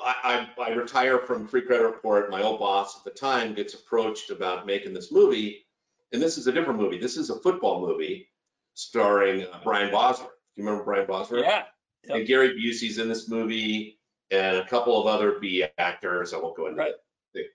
I, 0.00 0.46
I, 0.58 0.62
I 0.62 0.74
retire 0.74 1.18
from 1.18 1.48
Free 1.48 1.62
Credit 1.62 1.84
Report. 1.84 2.30
My 2.30 2.42
old 2.42 2.60
boss 2.60 2.96
at 2.98 3.04
the 3.04 3.10
time 3.18 3.54
gets 3.54 3.74
approached 3.74 4.30
about 4.30 4.66
making 4.66 4.92
this 4.92 5.10
movie, 5.10 5.66
and 6.12 6.22
this 6.22 6.38
is 6.38 6.46
a 6.46 6.52
different 6.52 6.78
movie. 6.78 6.98
This 6.98 7.16
is 7.16 7.30
a 7.30 7.40
football 7.40 7.80
movie 7.80 8.28
starring 8.74 9.44
uh, 9.44 9.60
Brian 9.64 9.90
Bosworth. 9.90 10.30
You 10.58 10.64
remember 10.64 10.84
Brian 10.84 11.06
Bosworth? 11.06 11.44
Yeah, 11.44 11.62
And 12.10 12.26
Gary 12.26 12.50
Busey's 12.60 12.98
in 12.98 13.08
this 13.08 13.28
movie, 13.28 14.00
and 14.32 14.56
a 14.56 14.66
couple 14.66 15.00
of 15.00 15.06
other 15.06 15.38
B 15.38 15.64
actors. 15.78 16.34
I 16.34 16.38
won't 16.38 16.56
go 16.56 16.66
into 16.66 16.78
Right. 16.80 16.94
it. 17.34 17.46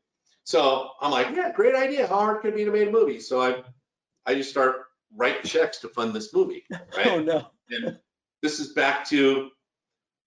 So 0.45 0.89
I'm 1.01 1.11
like, 1.11 1.35
yeah, 1.35 1.51
great 1.51 1.75
idea. 1.75 2.07
How 2.07 2.15
hard 2.19 2.41
could 2.41 2.53
it 2.53 2.55
be 2.55 2.63
to 2.63 2.71
make 2.71 2.87
a 2.87 2.91
movie? 2.91 3.19
So 3.19 3.41
I, 3.41 3.61
I 4.25 4.35
just 4.35 4.49
start 4.49 4.77
writing 5.15 5.43
checks 5.43 5.79
to 5.79 5.89
fund 5.89 6.13
this 6.13 6.33
movie, 6.33 6.63
right? 6.97 7.07
oh 7.07 7.19
no. 7.19 7.47
And 7.69 7.99
this 8.41 8.61
is 8.61 8.71
back 8.71 9.05
to 9.09 9.49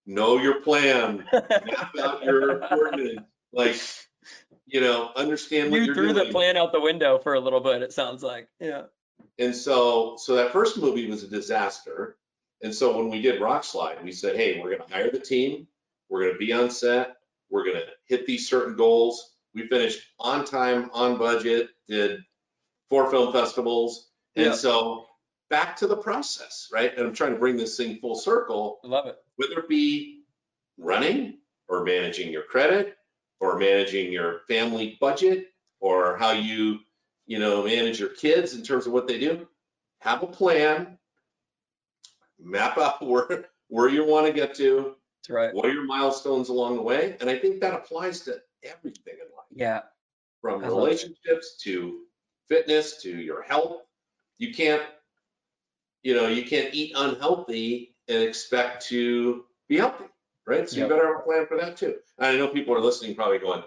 know 0.05 0.37
your 0.37 0.61
plan, 0.61 1.25
map 1.33 1.91
out 1.99 2.23
your 2.23 2.59
coordinates, 2.59 3.21
like, 3.53 3.75
you 4.67 4.81
know, 4.81 5.09
understand 5.15 5.71
what 5.71 5.81
You 5.81 5.95
threw 5.95 6.13
the 6.13 6.25
plan 6.25 6.57
out 6.57 6.71
the 6.73 6.79
window 6.81 7.17
for 7.17 7.33
a 7.33 7.39
little 7.39 7.59
bit, 7.59 7.81
it 7.81 7.91
sounds 7.91 8.21
like, 8.21 8.47
yeah. 8.59 8.83
And 9.39 9.55
so, 9.55 10.15
so 10.19 10.35
that 10.35 10.51
first 10.51 10.77
movie 10.77 11.09
was 11.09 11.23
a 11.23 11.27
disaster. 11.27 12.17
And 12.61 12.73
so 12.73 12.97
when 12.97 13.09
we 13.09 13.21
did 13.21 13.41
Rock 13.41 13.63
Slyde, 13.63 14.03
we 14.03 14.11
said, 14.11 14.35
hey, 14.35 14.59
we're 14.59 14.71
gonna 14.71 14.89
hire 14.89 15.11
the 15.11 15.19
team, 15.19 15.67
we're 16.09 16.25
gonna 16.25 16.37
be 16.37 16.53
on 16.53 16.69
set, 16.69 17.17
we're 17.49 17.65
gonna 17.65 17.85
hit 18.05 18.25
these 18.25 18.49
certain 18.49 18.75
goals. 18.75 19.35
We 19.53 19.67
finished 19.67 20.01
on 20.19 20.45
time, 20.45 20.89
on 20.93 21.17
budget, 21.17 21.69
did 21.87 22.19
four 22.89 23.09
film 23.09 23.33
festivals. 23.33 24.09
Yeah. 24.35 24.47
And 24.47 24.55
so 24.55 25.05
back 25.49 25.75
to 25.77 25.87
the 25.87 25.97
process, 25.97 26.69
right? 26.71 26.95
And 26.95 27.07
I'm 27.07 27.13
trying 27.13 27.33
to 27.33 27.39
bring 27.39 27.57
this 27.57 27.77
thing 27.77 27.97
full 27.99 28.15
circle. 28.15 28.79
I 28.83 28.87
love 28.87 29.07
it. 29.07 29.17
whether 29.37 29.59
it 29.59 29.69
be 29.69 30.23
running 30.77 31.37
or 31.69 31.83
managing 31.83 32.31
your 32.31 32.43
credit 32.43 32.97
or 33.39 33.57
managing 33.57 34.11
your 34.11 34.41
family 34.47 34.97
budget 34.99 35.47
or 35.79 36.17
how 36.17 36.31
you, 36.31 36.79
you 37.25 37.39
know, 37.39 37.63
manage 37.63 37.99
your 37.99 38.09
kids 38.09 38.53
in 38.53 38.63
terms 38.63 38.85
of 38.87 38.93
what 38.93 39.07
they 39.07 39.19
do, 39.19 39.47
have 39.99 40.23
a 40.23 40.27
plan, 40.27 40.96
map 42.39 42.77
out 42.77 43.01
where, 43.05 43.45
where 43.67 43.89
you 43.89 44.05
want 44.05 44.27
to 44.27 44.33
get 44.33 44.55
to, 44.55 44.95
That's 45.21 45.29
right. 45.29 45.53
what 45.53 45.65
are 45.65 45.71
your 45.73 45.85
milestones 45.85 46.49
along 46.49 46.75
the 46.77 46.81
way. 46.81 47.17
And 47.19 47.29
I 47.29 47.37
think 47.37 47.61
that 47.61 47.73
applies 47.73 48.21
to 48.21 48.39
everything 48.63 49.15
in 49.15 49.27
life, 49.35 49.45
Yeah, 49.51 49.81
from 50.41 50.63
I 50.63 50.67
relationships 50.67 51.57
to 51.63 52.01
fitness 52.47 53.01
to 53.01 53.09
your 53.09 53.41
health. 53.43 53.81
You 54.37 54.53
can't, 54.53 54.83
you 56.03 56.15
know, 56.15 56.27
you 56.27 56.43
can't 56.45 56.73
eat 56.73 56.93
unhealthy 56.95 57.95
and 58.07 58.23
expect 58.23 58.85
to 58.87 59.45
be 59.67 59.77
healthy, 59.77 60.05
right? 60.45 60.69
So 60.69 60.77
Yep. 60.77 60.89
you 60.89 60.95
better 60.95 61.07
have 61.07 61.17
a 61.17 61.23
plan 61.23 61.45
for 61.47 61.57
that 61.57 61.75
too. 61.77 61.95
And 62.19 62.27
I 62.27 62.37
know 62.37 62.47
people 62.47 62.73
are 62.75 62.79
listening 62.79 63.15
probably 63.15 63.39
going, 63.39 63.63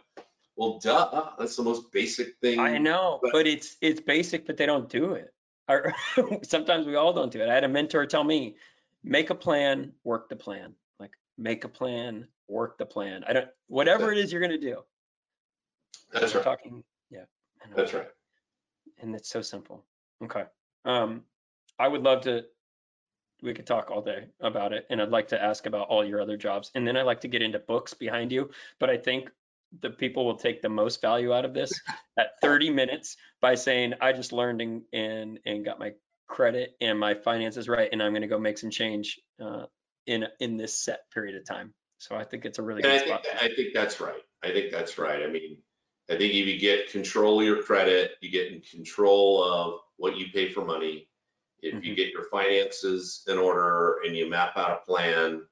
well, 0.57 0.79
duh, 0.79 1.31
that's 1.39 1.57
the 1.57 1.63
most 1.63 1.91
basic 1.93 2.37
thing. 2.41 2.59
I 2.59 2.79
know, 2.79 3.19
but- 3.23 3.33
but 3.33 3.47
it's, 3.47 3.77
it's 3.81 4.01
basic, 4.01 4.47
but 4.47 4.57
they 4.57 4.67
don't 4.67 4.89
do 4.89 5.13
it. 5.15 5.35
Or 5.71 5.95
sometimes 6.43 6.87
we 6.87 6.97
all 6.97 7.13
don't 7.13 7.33
do 7.33 7.41
it. 7.41 7.49
I 7.49 7.55
had 7.55 7.65
a 7.65 7.69
mentor 7.69 8.05
tell 8.07 8.25
me, 8.25 8.57
make 9.05 9.31
a 9.31 9.35
plan, 9.35 9.93
work 10.05 10.29
the 10.29 10.37
plan. 10.37 10.75
Like, 10.99 11.13
make 11.39 11.65
a 11.65 11.69
plan, 11.69 12.27
work 12.49 12.79
the 12.79 12.87
plan. 12.87 13.25
I 13.27 13.33
don't, 13.33 13.49
whatever 13.69 14.13
it 14.13 14.19
is 14.19 14.33
you're 14.33 14.41
gonna 14.41 14.59
do. 14.59 14.83
That's 16.13 16.35
right. 16.35 16.45
Talking, 16.45 16.83
yeah. 17.11 17.25
That's 17.77 17.95
right. 17.95 18.09
And 19.01 19.15
it's 19.15 19.31
so 19.31 19.43
simple. 19.43 19.85
Okay. 20.25 20.45
Um, 20.85 21.23
I 21.79 21.89
would 21.89 22.03
love 22.03 22.23
to, 22.23 22.45
we 23.43 23.55
could 23.55 23.67
talk 23.67 23.91
all 23.91 24.03
day 24.03 24.27
about 24.41 24.73
it 24.73 24.87
and 24.91 25.01
I'd 25.01 25.09
like 25.09 25.29
to 25.29 25.43
ask 25.43 25.65
about 25.67 25.89
all 25.89 26.05
your 26.05 26.21
other 26.21 26.37
jobs. 26.37 26.71
And 26.75 26.87
then 26.87 26.97
I'd 26.97 27.07
like 27.07 27.23
to 27.23 27.29
get 27.29 27.43
into 27.43 27.59
books 27.59 27.95
behind 27.95 28.33
you. 28.33 28.51
But 28.79 28.91
I 28.91 28.99
think 28.99 29.31
the 29.79 29.91
people 29.91 30.27
will 30.27 30.37
take 30.37 30.63
the 30.63 30.69
most 30.69 31.01
value 31.01 31.33
out 31.33 31.45
of 31.45 31.55
this 31.55 31.81
at 32.19 32.41
30 32.43 32.71
minutes 32.71 33.17
by 33.41 33.55
saying, 33.55 33.95
I 34.01 34.13
just 34.13 34.33
learned 34.33 34.61
and, 34.61 34.83
and, 34.93 35.39
and 35.47 35.65
got 35.65 35.79
my 35.79 35.93
credit 36.27 36.77
and 36.81 36.99
my 36.99 37.15
finances 37.15 37.69
right. 37.69 37.89
And 37.93 38.03
I'm 38.03 38.13
going 38.13 38.23
to 38.23 38.29
go 38.29 38.39
make 38.39 38.59
some 38.59 38.71
change 38.71 39.21
uh, 39.43 39.67
in, 40.07 40.27
in 40.41 40.57
this 40.57 40.79
set 40.79 41.01
period 41.13 41.37
of 41.37 41.47
time. 41.47 41.75
So 41.99 42.17
I 42.17 42.25
think 42.25 42.45
it's 42.45 42.59
a 42.59 42.63
really 42.63 42.83
And 42.83 42.93
I 42.93 42.97
good 42.97 43.05
think, 43.05 43.25
spot. 43.25 43.43
I 43.43 43.49
think 43.55 43.75
that's 43.75 44.01
right. 44.01 44.23
I 44.43 44.51
think 44.53 44.71
that's 44.73 44.99
right. 44.99 45.23
I 45.23 45.27
mean, 45.27 45.59
I 46.09 46.17
think 46.17 46.33
if 46.35 46.47
you 46.47 46.59
get 46.59 46.91
control 46.91 47.41
of 47.41 47.47
your 47.47 47.63
credit, 47.63 48.13
you 48.21 48.31
get 48.31 48.53
in 48.53 48.61
control 48.63 49.45
of 49.45 49.81
what 49.97 50.17
you 50.17 50.27
pay 50.33 50.53
for 50.53 50.65
money. 50.65 51.09
If 51.63 51.85
you 51.85 51.93
Mhm. 51.93 51.97
get 51.97 52.11
your 52.11 52.25
finances 52.25 53.23
in 53.29 53.37
order 53.39 54.01
and 54.05 54.17
you 54.17 54.29
map 54.29 54.57
out 54.57 54.81
a 54.83 54.85
plan, 54.87 55.47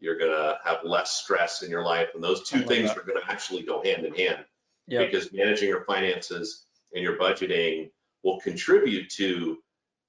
you're 0.00 0.18
gonna 0.18 0.58
have 0.64 0.78
less 0.84 1.12
stress 1.22 1.62
in 1.62 1.70
your 1.70 1.84
life. 1.84 2.08
And 2.14 2.22
those 2.24 2.48
two 2.48 2.62
things 2.62 2.88
that. 2.88 2.98
are 2.98 3.02
gonna 3.04 3.20
actually 3.28 3.62
go 3.62 3.82
hand 3.82 4.04
in 4.04 4.14
hand. 4.14 4.44
Yeah. 4.86 5.04
Because 5.04 5.32
managing 5.32 5.68
your 5.68 5.84
finances 5.84 6.66
and 6.94 7.02
your 7.02 7.16
budgeting 7.18 7.90
will 8.24 8.40
contribute 8.40 9.08
to 9.10 9.58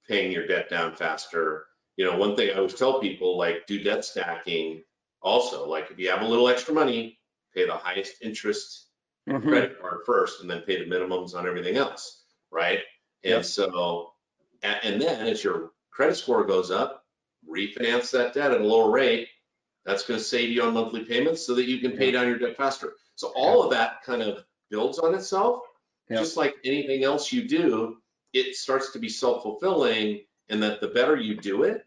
paying 0.08 0.32
your 0.32 0.46
debt 0.46 0.68
down 0.68 0.96
faster. 0.96 1.66
You 1.96 2.06
know, 2.06 2.16
one 2.16 2.34
thing 2.36 2.50
I 2.50 2.54
always 2.54 2.74
tell 2.74 3.00
people, 3.00 3.36
like 3.38 3.66
do 3.66 3.82
debt 3.82 4.04
stacking 4.04 4.82
also. 5.20 5.68
Like 5.68 5.90
if 5.90 5.98
you 5.98 6.10
have 6.10 6.22
a 6.22 6.26
little 6.28 6.48
extra 6.48 6.74
money, 6.74 7.20
pay 7.54 7.66
the 7.66 7.76
highest 7.76 8.16
interest 8.22 8.88
Mhm. 9.28 9.42
credit 9.46 9.80
card 9.80 10.00
first 10.04 10.40
and 10.40 10.50
then 10.50 10.62
pay 10.62 10.78
the 10.82 10.90
minimums 10.90 11.34
on 11.34 11.46
everything 11.46 11.76
else. 11.76 12.24
right? 12.50 12.80
And 13.24 13.36
Yep. 13.36 13.44
so, 13.46 14.12
and 14.62 15.00
then 15.00 15.26
as 15.26 15.42
your 15.42 15.72
credit 15.90 16.16
score 16.16 16.44
goes 16.44 16.70
up, 16.70 17.06
refinance 17.48 18.10
that 18.10 18.34
debt 18.34 18.50
at 18.52 18.60
a 18.60 18.64
lower 18.64 18.90
rate. 18.90 19.28
That's 19.84 20.04
going 20.04 20.18
to 20.18 20.24
save 20.24 20.50
you 20.50 20.62
on 20.62 20.74
monthly 20.74 21.04
payments 21.04 21.44
so 21.44 21.54
that 21.54 21.66
you 21.68 21.78
can 21.80 21.92
pay 21.96 22.10
down 22.12 22.26
your 22.28 22.38
debt 22.38 22.56
faster. 22.56 22.92
So 23.16 23.32
all 23.34 23.62
of 23.64 23.70
that 23.70 24.02
kind 24.04 24.22
of 24.22 24.44
builds 24.70 24.98
on 24.98 25.14
itself. 25.14 25.62
Yep. 26.08 26.20
Just 26.20 26.36
like 26.36 26.54
anything 26.64 27.04
else 27.04 27.32
you 27.32 27.48
do, 27.48 27.96
it 28.32 28.54
starts 28.56 28.92
to 28.92 28.98
be 28.98 29.08
self-fulfilling 29.08 30.20
and 30.48 30.62
that 30.62 30.80
the 30.80 30.88
better 30.88 31.16
you 31.16 31.36
do 31.36 31.64
it, 31.64 31.84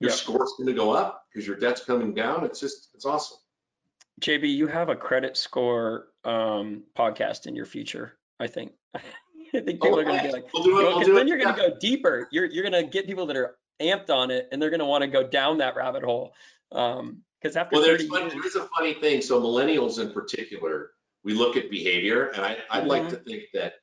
your 0.00 0.10
Yep. 0.10 0.18
score's 0.18 0.52
going 0.58 0.66
to 0.66 0.74
go 0.74 0.90
up 0.90 1.24
because 1.32 1.46
your 1.46 1.56
debt's 1.56 1.84
coming 1.84 2.12
down. 2.14 2.44
It's 2.44 2.60
just, 2.60 2.90
it's 2.94 3.04
awesome. 3.06 3.38
JB, 4.20 4.54
you 4.54 4.66
have 4.66 4.88
a 4.88 4.96
credit 4.96 5.36
score 5.36 6.08
um, 6.24 6.82
podcast 6.96 7.46
in 7.46 7.56
your 7.56 7.66
future, 7.66 8.18
I 8.38 8.46
think. 8.46 8.72
I 8.94 9.00
think 9.60 9.82
people 9.82 9.98
are 9.98 10.04
going 10.04 10.16
to 10.18 10.22
get 10.22 10.32
like, 10.32 10.52
We'll 10.52 10.62
do 10.64 10.70
it, 10.70 10.74
Well, 10.74 10.84
we'll 10.84 10.96
'cause 10.98 11.06
do 11.06 11.14
then 11.14 11.26
it. 11.26 11.28
you're 11.28 11.38
going 11.38 11.54
to 11.54 11.62
Yeah. 11.62 11.68
go 11.70 11.76
deeper. 11.78 12.28
You're 12.30 12.46
you're 12.46 12.68
going 12.68 12.84
to 12.84 12.88
get 12.90 13.06
people 13.06 13.26
that 13.26 13.36
are 13.36 13.56
amped 13.80 14.10
on 14.10 14.30
it, 14.30 14.48
and 14.52 14.60
they're 14.62 14.70
going 14.70 14.80
to 14.80 14.86
want 14.86 15.02
to 15.02 15.08
go 15.08 15.26
down 15.26 15.58
that 15.58 15.76
rabbit 15.76 16.02
hole. 16.02 16.32
Because 16.72 17.56
after 17.56 17.76
Well, 17.76 17.82
there's, 17.84 18.02
years, 18.04 18.32
there's 18.32 18.56
a 18.56 18.68
funny 18.76 18.94
thing. 18.94 19.20
So 19.22 19.40
millennials 19.40 19.98
in 20.00 20.12
particular, 20.12 20.90
we 21.24 21.34
look 21.34 21.56
at 21.56 21.70
behavior, 21.70 22.28
and 22.28 22.44
I, 22.44 22.58
I'd 22.70 22.86
like 22.86 23.02
Mhm. 23.04 23.10
to 23.10 23.16
think 23.16 23.44
that 23.54 23.74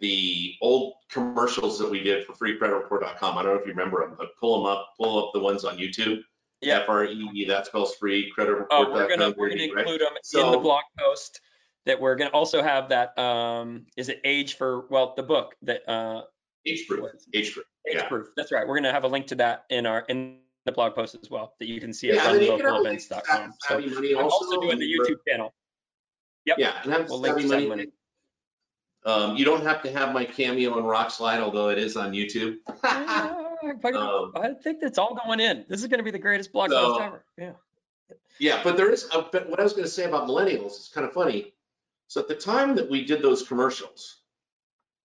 the 0.00 0.54
old 0.60 0.94
commercials 1.10 1.78
that 1.78 1.88
we 1.88 2.02
did 2.02 2.26
for 2.26 2.32
freecreditreport.com, 2.34 3.38
I 3.38 3.42
don't 3.42 3.54
know 3.54 3.60
if 3.60 3.66
you 3.66 3.72
remember 3.72 4.00
them, 4.00 4.16
but 4.18 4.28
pull 4.38 4.62
them 4.62 4.66
up, 4.72 4.88
pull 4.98 5.24
up 5.26 5.32
the 5.32 5.40
ones 5.40 5.64
on 5.64 5.78
YouTube. 5.78 6.22
Yeah. 6.60 6.80
F 6.80 6.88
R 6.88 7.04
E 7.06 7.30
E, 7.34 7.44
that 7.46 7.66
spells 7.66 7.94
free, 7.96 8.30
credit 8.30 8.52
report. 8.52 8.68
oh, 8.88 8.92
we're 8.92 9.08
gonna 9.08 9.34
we're 9.36 9.48
gonna 9.48 9.62
right? 9.72 9.78
include 9.78 10.00
them 10.00 10.12
in 10.46 10.52
the 10.52 10.58
blog 10.58 10.84
post. 10.98 11.40
That 11.86 12.00
we're 12.00 12.14
gonna 12.14 12.30
also 12.30 12.62
have 12.62 12.88
that. 12.90 13.18
Um, 13.18 13.86
is 13.96 14.08
it 14.08 14.20
age 14.24 14.54
for 14.56 14.86
well 14.88 15.14
the 15.16 15.24
book 15.24 15.56
that 15.62 15.82
uh, 15.88 16.22
AgeProof, 16.66 17.14
age 17.34 17.52
proof. 17.54 17.66
age 17.88 17.96
Yeah. 17.96 18.06
proof. 18.08 18.28
That's 18.36 18.52
right. 18.52 18.66
We're 18.66 18.76
gonna 18.76 18.92
have 18.92 19.02
a 19.02 19.08
link 19.08 19.26
to 19.28 19.34
that 19.36 19.64
in 19.70 19.86
our 19.86 20.00
in 20.08 20.38
the 20.64 20.72
blog 20.72 20.94
post 20.94 21.16
as 21.20 21.30
well 21.30 21.54
that 21.58 21.66
you 21.66 21.80
can 21.80 21.92
see 21.92 22.10
at 22.10 22.16
Yeah, 22.16 22.32
and 22.32 22.40
you 22.40 22.56
can 22.56 22.60
have, 22.60 22.74
runlocalevents.com. 22.74 23.54
So 23.60 23.80
Money 23.80 24.14
I'm 24.14 24.24
also 24.24 24.60
doing 24.60 24.78
the 24.78 24.86
YouTube 24.86 25.18
channel. 25.28 25.52
Yep. 26.44 26.58
Yeah, 26.58 26.72
and 26.82 27.08
We'll 27.08 27.20
link 27.20 27.44
Money. 27.46 27.68
Money. 27.68 27.86
Um, 29.04 29.36
you 29.36 29.44
don't 29.44 29.64
have 29.64 29.82
to 29.82 29.92
have 29.92 30.14
my 30.14 30.24
cameo 30.24 30.76
on 30.76 30.84
Rock 30.84 31.08
Slyde, 31.08 31.40
although 31.40 31.70
it 31.70 31.78
is 31.78 31.96
on 31.96 32.12
YouTube. 32.12 32.56
Ah, 32.84 33.38
Um, 33.62 34.32
I 34.34 34.54
think 34.54 34.80
that's 34.80 34.98
all 34.98 35.14
going 35.14 35.38
in. 35.38 35.64
This 35.68 35.82
is 35.82 35.86
going 35.86 35.98
to 35.98 36.04
be 36.04 36.10
the 36.10 36.18
greatest 36.18 36.52
blog 36.52 36.70
post 36.70 37.00
ever. 37.00 37.24
Yeah. 37.38 37.52
Yeah, 38.40 38.60
but 38.64 38.76
there 38.76 38.90
is, 38.90 39.08
uh, 39.12 39.22
but 39.30 39.48
what 39.48 39.60
I 39.60 39.62
was 39.62 39.72
going 39.72 39.84
to 39.84 39.90
say 39.90 40.04
about 40.04 40.26
millennials 40.26 40.80
is 40.80 40.90
kind 40.92 41.06
of 41.06 41.12
funny. 41.12 41.52
So 42.08 42.20
at 42.20 42.28
the 42.28 42.34
time 42.34 42.74
that 42.76 42.90
we 42.90 43.04
did 43.04 43.22
those 43.22 43.46
commercials, 43.46 44.16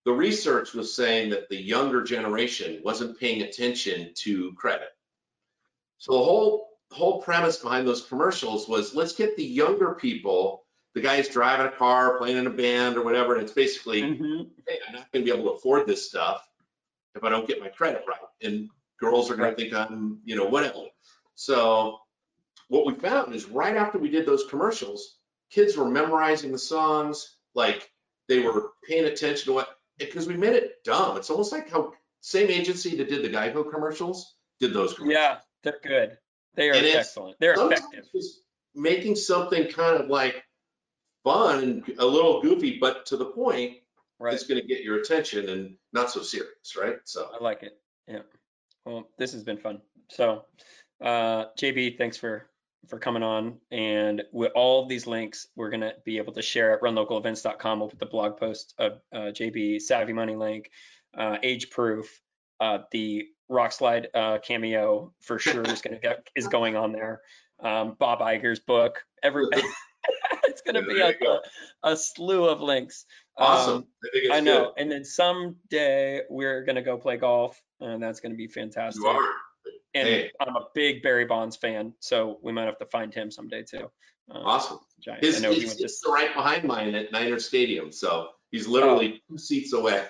the 0.06 0.12
research 0.12 0.74
was 0.74 0.96
saying 0.96 1.30
that 1.32 1.50
the 1.50 1.62
younger 1.62 2.02
generation 2.02 2.82
wasn't 2.84 3.20
paying 3.20 3.44
attention 3.44 4.12
to 4.16 4.54
credit. 4.54 4.90
So 5.98 6.14
the 6.14 6.24
whole 6.24 6.68
whole 6.92 7.22
premise 7.22 7.58
behind 7.58 7.86
those 7.88 8.06
commercials 8.06 8.68
was 8.70 8.96
let's 8.96 9.14
get 9.14 9.36
the 9.36 9.44
younger 9.44 9.94
people, 9.94 10.64
the 10.96 11.02
guys 11.02 11.28
driving 11.28 11.68
a 11.68 11.72
car, 11.72 12.18
playing 12.18 12.38
in 12.38 12.48
a 12.48 12.52
band 12.52 12.96
or 12.96 13.04
whatever, 13.04 13.34
and 13.34 13.44
it's 13.44 13.52
basically 13.52 14.02
Mhm. 14.02 14.50
hey, 14.68 14.80
I'm 14.88 14.94
not 14.94 15.12
going 15.12 15.26
to 15.26 15.32
be 15.32 15.38
able 15.38 15.50
to 15.52 15.58
afford 15.58 15.86
this 15.86 16.08
stuff 16.08 16.48
if 17.16 17.24
I 17.24 17.30
don't 17.30 17.48
get 17.48 17.60
my 17.60 17.70
credit 17.70 18.04
right. 18.08 18.20
And 18.42 18.70
girls 19.00 19.30
are 19.30 19.36
going 19.36 19.50
Right. 19.50 19.58
to 19.58 19.64
think 19.64 19.74
I'm, 19.74 20.22
you 20.24 20.36
know, 20.36 20.46
whatever. 20.46 20.86
So 21.36 22.00
what 22.70 22.86
we 22.86 22.94
found 22.96 23.36
is 23.36 23.46
right 23.46 23.76
after 23.76 23.98
we 23.98 24.10
did 24.10 24.26
those 24.26 24.46
commercials, 24.46 25.18
kids 25.50 25.76
were 25.78 25.90
memorizing 25.90 26.52
the 26.52 26.58
songs, 26.58 27.38
like 27.54 27.92
they 28.28 28.40
were 28.40 28.72
paying 28.88 29.06
attention 29.06 29.46
to 29.46 29.54
what, 29.54 29.78
because 29.98 30.28
we 30.28 30.38
made 30.38 30.54
it 30.54 30.84
dumb. 30.84 31.18
It's 31.18 31.30
almost 31.30 31.52
like 31.52 31.70
how 31.70 31.94
same 32.22 32.50
agency 32.50 32.96
that 32.98 33.10
did 33.10 33.24
the 33.24 33.30
Geico 33.30 33.70
commercials 33.70 34.36
did 34.60 34.74
those 34.74 34.94
commercials. 34.94 35.14
Yeah, 35.14 35.40
they're 35.72 35.80
good. 36.08 36.18
They 36.56 36.70
are 36.70 36.74
And 36.74 36.86
excellent. 36.86 37.38
They're 37.40 37.54
effective. 37.54 38.06
making 38.76 39.16
something 39.16 39.68
kind 39.70 40.02
of 40.02 40.08
like 40.10 40.44
fun 41.24 41.64
and 41.64 41.96
a 42.00 42.06
little 42.06 42.42
goofy, 42.42 42.78
but 42.80 43.06
to 43.08 43.18
the 43.18 43.26
point, 43.26 43.78
Right. 44.20 44.34
it's 44.34 44.48
going 44.48 44.60
to 44.60 44.66
get 44.68 44.82
your 44.84 44.98
attention 45.00 45.48
and 45.50 45.76
not 45.94 46.10
so 46.10 46.22
serious, 46.24 46.76
right? 46.76 46.96
So 47.04 47.30
I 47.40 47.44
like 47.44 47.62
it. 47.62 47.80
Yeah. 48.08 48.22
Well, 48.86 49.08
this 49.18 49.32
has 49.34 49.44
been 49.44 49.58
fun. 49.58 49.82
So, 50.10 50.46
uh, 51.02 51.46
JB, 51.60 51.98
thanks 51.98 52.18
for 52.18 52.50
for 52.88 52.98
coming 53.00 53.22
on. 53.22 53.60
And 53.70 54.24
with 54.32 54.54
all 54.56 54.86
these 54.88 55.06
links, 55.08 55.48
we're 55.58 55.70
gonna 55.70 55.94
be 56.06 56.18
able 56.20 56.32
to 56.34 56.42
share 56.42 56.72
at 56.74 56.82
runlocalevents.com. 56.82 57.80
We'll 57.80 57.90
put 57.90 58.00
the 58.00 58.06
blog 58.06 58.38
post 58.38 58.74
of 58.80 59.02
uh, 59.12 59.32
JB 59.34 59.82
Savvy 59.82 60.14
Money 60.14 60.36
link, 60.38 60.72
uh, 61.16 61.38
AgeProof, 61.44 62.06
uh, 62.62 62.80
the 62.92 63.28
Rock 63.50 63.72
Slyde 63.72 64.08
uh, 64.14 64.40
cameo 64.40 65.14
for 65.22 65.40
sure 65.40 65.64
is 65.64 65.82
gonna 65.82 66.00
get 66.00 66.28
is 66.36 66.48
going 66.48 66.76
on 66.76 66.92
there. 66.92 67.22
Um, 67.64 67.96
Bob 67.98 68.20
Iger's 68.20 68.60
book. 68.60 69.04
Every 69.24 69.46
it's 70.44 70.62
gonna 70.62 70.84
be 70.84 71.00
a, 71.00 71.14
go. 71.18 71.40
a, 71.84 71.96
slew 71.98 72.46
of 72.46 72.62
links. 72.62 73.06
awesome. 73.38 73.76
Um, 73.78 73.88
I 74.32 74.38
I 74.38 74.40
know. 74.42 74.74
And 74.78 74.92
then 74.92 75.04
someday 75.06 76.22
we're 76.30 76.64
gonna 76.66 76.82
go 76.82 76.98
play 76.98 77.18
golf, 77.18 77.60
and 77.80 78.02
that's 78.02 78.20
gonna 78.20 78.36
be 78.36 78.48
fantastic. 78.48 79.02
You 79.02 79.08
are. 79.10 79.30
And 79.96 80.08
Hey. 80.08 80.32
I'm 80.40 80.56
a 80.56 80.66
big 80.76 81.02
Barry 81.02 81.26
Bonds 81.26 81.56
fan, 81.56 81.94
so 82.00 82.38
we 82.44 82.52
might 82.52 82.66
have 82.66 82.78
to 82.80 82.86
find 82.86 83.14
him 83.14 83.32
someday 83.32 83.64
too. 83.64 83.90
Um, 84.30 84.44
Awesome. 84.46 84.80
Giant. 85.00 85.24
His, 85.24 85.38
I 85.38 85.40
know 85.40 85.52
he 85.54 85.66
went 85.66 85.80
to. 85.80 85.90
right 86.12 86.34
behind 86.36 86.66
mine 86.66 86.94
at 86.96 87.12
Niner 87.12 87.40
Stadium, 87.40 87.92
so 87.92 88.30
he's 88.52 88.68
literally 88.68 89.24
two 89.30 89.38
seats 89.38 89.74
away. 89.74 90.06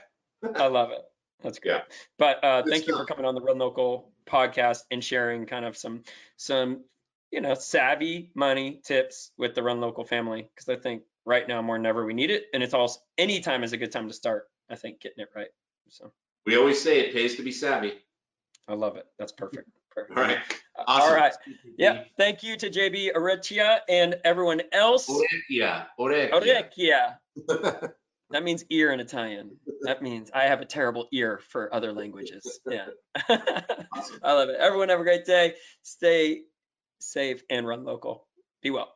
I 0.56 0.68
love 0.68 0.92
it. 0.92 1.02
That's 1.44 1.60
great. 1.60 1.74
Yeah. 1.74 1.82
But 2.18 2.44
uh, 2.44 2.62
Good 2.62 2.72
thank 2.72 2.88
you 2.88 2.98
for 2.98 3.06
coming 3.06 3.26
on 3.26 3.36
the 3.36 3.42
Run 3.42 3.58
Local 3.58 4.12
podcast 4.26 4.84
and 4.92 5.04
sharing 5.04 5.46
kind 5.46 5.66
of 5.66 5.78
some 5.78 6.04
some 6.36 6.84
you 7.32 7.42
know 7.42 7.54
savvy 7.54 8.32
money 8.36 8.82
tips 8.84 9.32
with 9.38 9.56
the 9.56 9.64
Run 9.64 9.80
Local 9.80 10.04
family 10.04 10.50
because 10.54 10.70
I 10.70 10.82
think 10.82 11.04
right 11.26 11.48
now 11.48 11.62
more 11.62 11.78
than 11.78 11.86
ever 11.86 12.06
we 12.06 12.14
need 12.14 12.32
it, 12.32 12.46
and 12.54 12.64
it's 12.64 12.74
also 12.74 13.00
anytime 13.18 13.64
is 13.64 13.74
a 13.74 13.78
good 13.78 13.92
time 13.92 14.08
to 14.08 14.14
start. 14.14 14.48
I 14.70 14.76
think 14.76 15.00
getting 15.00 15.20
it 15.20 15.30
right. 15.36 15.48
So 15.90 16.12
We 16.46 16.58
always 16.58 16.82
say 16.82 17.00
it 17.00 17.14
pays 17.14 17.36
to 17.36 17.44
be 17.44 17.52
savvy. 17.52 17.94
I 18.68 18.74
love 18.74 18.98
it. 18.98 19.06
That's 19.18 19.32
perfect. 19.32 19.70
perfect. 19.92 20.18
All 20.18 20.24
right. 20.24 20.38
Uh, 20.78 20.84
Awesome. 20.86 21.10
All 21.10 21.16
right. 21.16 21.34
Yeah. 21.78 22.04
Thank 22.18 22.44
you 22.44 22.56
to 22.58 22.70
JB 22.70 23.14
Arechia 23.16 23.80
and 23.90 24.16
everyone 24.24 24.62
else. 24.72 25.10
Orecchia. 25.10 25.88
Orecchia. 26.00 27.18
That 28.32 28.44
means 28.44 28.66
ear 28.70 28.92
in 28.92 29.00
Italian. 29.00 29.52
That 29.84 30.02
means 30.02 30.30
I 30.34 30.44
have 30.44 30.60
a 30.60 30.66
terrible 30.66 31.08
ear 31.14 31.40
for 31.50 31.74
other 31.74 31.94
languages. 31.94 32.60
Yeah. 32.70 32.88
I 33.30 34.34
love 34.34 34.50
it. 34.50 34.58
Everyone 34.60 34.90
have 34.90 35.00
a 35.00 35.04
great 35.04 35.26
day. 35.26 35.54
Stay 35.84 36.42
safe 37.00 37.42
and 37.50 37.66
run 37.66 37.86
local. 37.86 38.28
Be 38.62 38.72
well. 38.72 38.94